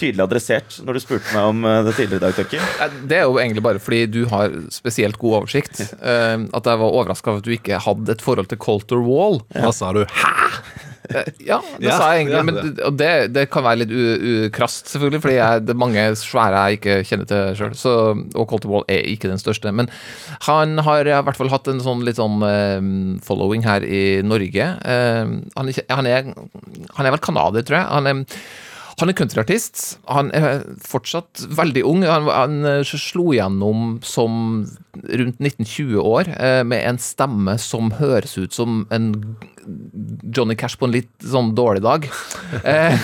[0.01, 2.55] tydelig adressert når du spurte meg om eh, det tidligere i dag.
[2.57, 5.83] Eh, Det er jo egentlig bare fordi du har spesielt god oversikt.
[5.99, 9.43] Eh, at jeg var overraska over at du ikke hadde et forhold til Colter Wall.
[9.53, 10.03] Hva sa du?
[10.09, 10.89] Hæ?
[11.15, 12.37] Eh, Ja, det sa jeg egentlig.
[12.37, 13.93] ja, Men, og det, det kan være litt
[14.47, 17.77] ukrast, selvfølgelig, fordi jeg, det er mange svære jeg ikke kjenner til sjøl.
[18.35, 19.73] Og Colter Wall er ikke den største.
[19.75, 19.91] Men
[20.47, 22.81] han har i hvert fall hatt en sånn litt sånn eh,
[23.25, 24.71] following her i Norge.
[24.81, 26.33] Eh, han, er, han, er,
[26.97, 27.89] han er vel canadier, tror jeg.
[27.91, 28.25] Han er
[28.99, 29.79] han er countryartist.
[30.13, 32.03] Han er fortsatt veldig ung.
[32.05, 34.35] Han, han slo gjennom som
[34.93, 36.29] rundt 19-20 år
[36.67, 39.07] med en stemme som høres ut som en
[40.35, 42.09] Johnny Cash på en litt sånn dårlig dag.
[42.67, 42.99] Eh,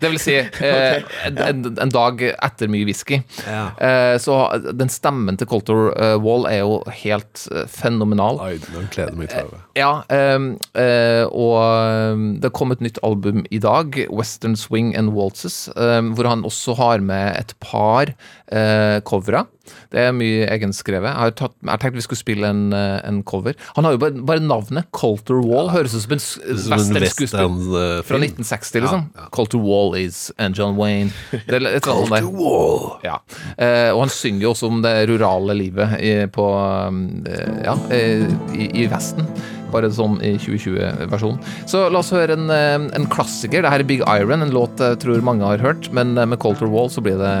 [0.00, 3.18] det vil si eh, en, en dag etter mye whisky.
[3.44, 4.36] Eh, så
[4.70, 8.38] den stemmen til Colter eh, Wall er jo helt eh, fenomenal.
[8.44, 9.58] Oi, den gleder meg til å.
[9.76, 15.12] Ja, ehm, eh, og ehm, det kom et nytt album i dag, Western Swing and
[15.18, 19.44] Waltzes, ehm, hvor han også har med et par eh, covere.
[19.92, 21.10] Det er mye egenskrevet.
[21.10, 23.58] Jeg har, tatt, jeg har tenkt vi skulle spille en, eh, en cover.
[23.78, 25.72] Han har jo bare, bare navnet Colter Wall.
[25.74, 29.06] Høres ut som en Som en eh, Fra 1960, liksom.
[29.34, 31.10] Colter Wall is and John Wayne.
[31.48, 33.04] Det det, et eller annet.
[33.04, 33.18] Ja.
[33.56, 36.46] Eh, og han synger jo også om det rurale livet i, på
[36.88, 39.28] um, eh, Ja, eh, i, i Vesten.
[39.74, 41.40] Bare sånn i 2020-versjonen.
[41.70, 43.64] Så la oss høre en, en klassiker.
[43.64, 45.90] Det her er Big Iron, en låt jeg tror mange har hørt.
[45.96, 47.34] Men med Colter Wall så blir det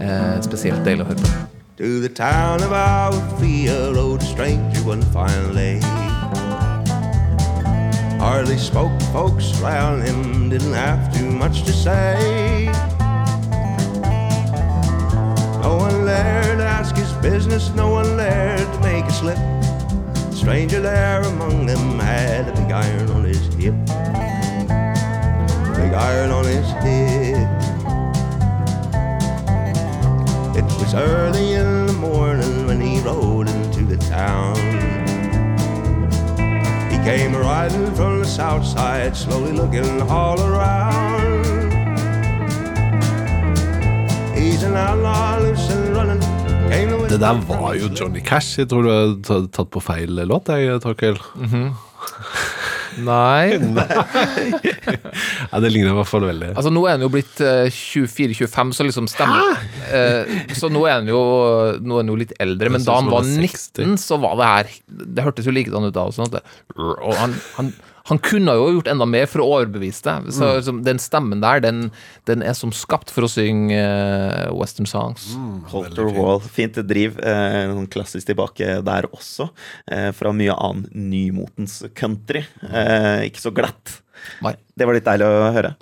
[0.00, 1.55] eh, spesielt deilig å høre på.
[1.76, 5.84] To the town of Outfield rode a stranger one fine lady.
[8.16, 12.72] Hardly spoke, folks around him didn't have too much to say.
[15.60, 19.36] No one there to ask his business, no one there to make a slip.
[19.36, 23.74] The stranger there among them had a big iron on his hip.
[25.76, 27.75] Big iron on his hip.
[30.86, 34.54] Was early in the morning when he rode into the town.
[36.92, 41.44] He came riding from the south side, slowly looking all around.
[44.36, 46.20] He's an outlaw, loose and running.
[46.70, 48.58] Came to Det der var jo Johnny Cash.
[48.58, 51.18] Jeg tror du har tatt på feil låt, jeg, Torkel.
[51.34, 51.70] Mhm.
[53.10, 53.56] Nei.
[55.50, 56.52] Ja, det ligner i hvert fall veldig.
[56.54, 59.58] Altså Nå er han jo blitt eh, 24-25, så liksom stemmer
[59.90, 61.20] eh, Så nå er han jo
[61.82, 64.38] Nå er han jo litt eldre, men da han var han er 19, så var
[64.40, 64.72] det her
[65.16, 66.06] Det hørtes jo likedan ut da.
[66.08, 66.44] Og, sånn at det,
[66.78, 67.72] og han, han,
[68.06, 70.28] han kunne jo gjort enda mer for å overbevise deg.
[70.34, 70.56] Så Mm.
[70.60, 71.90] liksom, Den stemmen der, den,
[72.30, 75.26] den er som skapt for å synge uh, western songs.
[75.72, 76.38] Holter Wall.
[76.40, 77.18] Fint driv.
[77.18, 79.48] Eh, klassisk tilbake der også.
[79.90, 82.44] Eh, fra mye annen nymotens country.
[82.62, 83.98] Eh, ikke så glatt.
[84.42, 84.54] Nei.
[84.76, 85.74] Det var litt deilig å høre.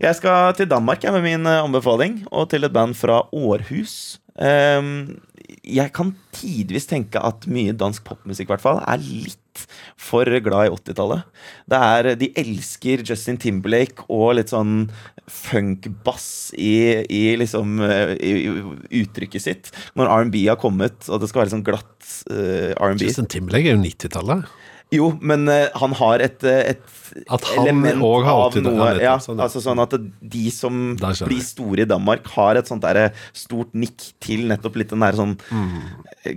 [0.00, 4.18] Jeg skal til Danmark jeg, med min eh, anbefaling, og til et band fra Århus.
[4.40, 5.18] Ehm,
[5.66, 9.39] jeg kan tidvis tenke at mye dansk popmusikk i hvert fall, er litt
[10.00, 11.40] for glad i 80-tallet.
[11.70, 14.88] Er, De elsker Justin Timberlake og litt sånn
[15.30, 19.70] funk-bass i, i liksom eh, i, i uttrykket sitt.
[19.98, 23.06] Når R&B har kommet, og det skal være sånn glatt uh, R&B.
[23.06, 24.59] Justin Timberlake er jo 90-tallet.
[24.92, 26.96] Jo, men eh, han har et, eh, et
[27.30, 28.86] At han element også har av 80-tallet, noe.
[28.90, 29.44] nettopp, Ja, sånn, ja.
[29.46, 29.94] altså sånn at
[30.34, 30.96] de som
[31.30, 35.12] blir store i Danmark, har et sånt der stort nikk til nettopp litt den der
[35.18, 35.80] sånn Mm.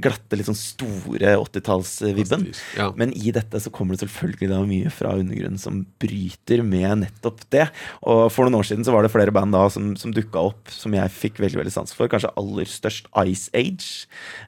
[0.01, 2.45] glatte, litt sånn store 80-tallsvibben.
[2.78, 2.91] Ja.
[2.95, 7.41] Men i dette så kommer det selvfølgelig da mye fra undergrunnen som bryter med nettopp
[7.54, 7.68] det.
[8.08, 10.70] Og for noen år siden så var det flere band da som, som dukka opp
[10.74, 12.08] som jeg fikk veldig veldig sans for.
[12.08, 14.06] Kanskje aller størst Ice Age,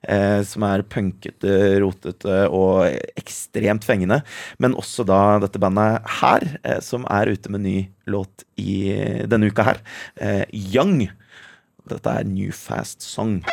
[0.07, 2.85] eh, som er punkete, rotete og
[3.19, 3.94] ekstremt fengende.
[4.59, 7.77] Men også da dette bandet her, eh, som er ute med ny
[8.11, 8.91] låt i
[9.25, 9.77] denne uka her.
[10.19, 11.07] Eh, Young.
[11.87, 13.43] Dette er New Fast Song.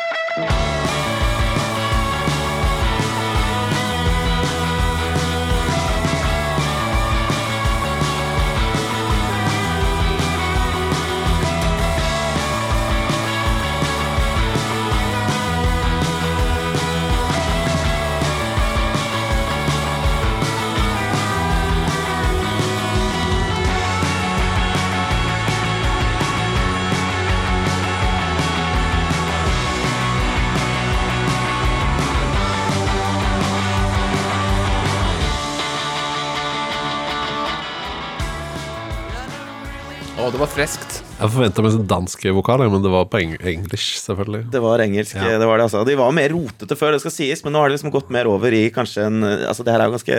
[40.53, 40.99] Friskt.
[41.17, 44.43] Jeg forventa meg sånn danske vokaler, men det var på eng engelsk, selvfølgelig.
[44.53, 45.15] Det var engelsk.
[45.17, 45.39] Ja.
[45.41, 47.71] det var det altså De var mer rotete før, det skal sies, men nå har
[47.71, 50.17] det liksom gått mer over i kanskje en Altså Det her er jo ganske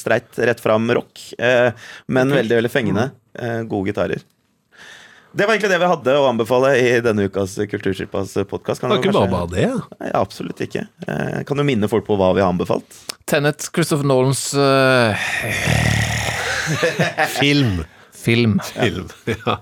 [0.00, 1.70] streit, rett fram rock, eh,
[2.10, 3.10] men veldig veldig fengende.
[3.38, 4.26] Eh, gode gitarer.
[5.36, 8.82] Det var egentlig det vi hadde å anbefale i denne ukas Kulturskipas podkast.
[8.82, 9.66] Det var ikke bare bare det.
[10.00, 10.86] Nei, absolutt ikke.
[11.06, 13.04] Eh, kan du minne folk på hva vi har anbefalt.
[13.28, 15.14] Tenet, Christopher Nolans uh...
[17.38, 17.84] Film.
[18.26, 18.58] Film.
[18.72, 19.56] Film, ja.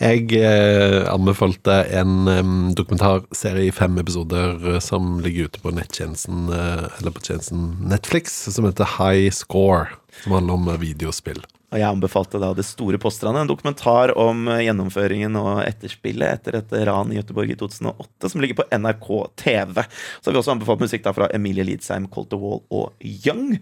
[0.00, 6.48] Jeg eh, anbefalte en um, dokumentarserie i fem episoder eh, som ligger ute på nettjenesten,
[6.56, 9.90] eh, eller på tjenesten Netflix, som heter High Score,
[10.22, 11.42] som handler om eh, videospill.
[11.70, 16.58] Og jeg anbefalte da Det store påstrandet, en dokumentar om eh, gjennomføringen og etterspillet etter
[16.58, 19.10] et ran i Göteborg i 2008, som ligger på NRK
[19.42, 19.84] TV.
[20.20, 23.60] Så har vi også anbefalt musikk da fra Emilie Lidsheim, Colter Wall og Young.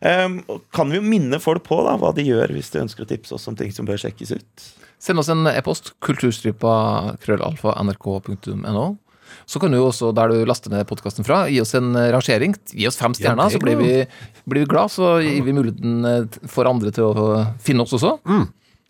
[0.00, 0.40] Um,
[0.72, 3.36] kan vi jo minne folk på da hva de gjør hvis de ønsker å tipse
[3.36, 4.66] oss om ting som bør sjekkes ut.
[5.00, 5.94] Send oss en e-post.
[6.04, 6.72] Kulturstripa
[7.20, 8.88] krøllalfa nrk.no.
[9.46, 12.54] Så kan du også, der du laster ned podkasten fra, gi oss en eh, rangering.
[12.72, 13.92] Gi oss fem stjerner, ja, så blir vi,
[14.50, 14.92] blir vi glad.
[14.94, 17.28] Så gir vi muligheten eh, for andre til å
[17.62, 18.16] finne oss også.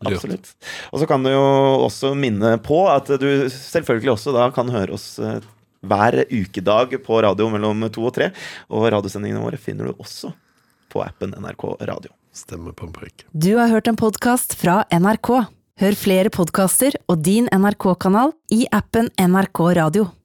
[0.01, 0.55] Absolutt.
[0.93, 1.47] Og så kan du jo
[1.85, 5.41] også minne på at du selvfølgelig også da kan høre oss eh,
[5.85, 8.31] hver ukedag på radio mellom to og tre.
[8.73, 10.33] Og radiosendingene våre finner du også
[10.91, 12.13] på appen NRK Radio.
[12.35, 13.27] Stemmer på en prikk.
[13.33, 15.33] Du har hørt en podkast fra NRK.
[15.81, 20.11] Hør flere podkaster og din NRK-kanal i appen NRK Radio.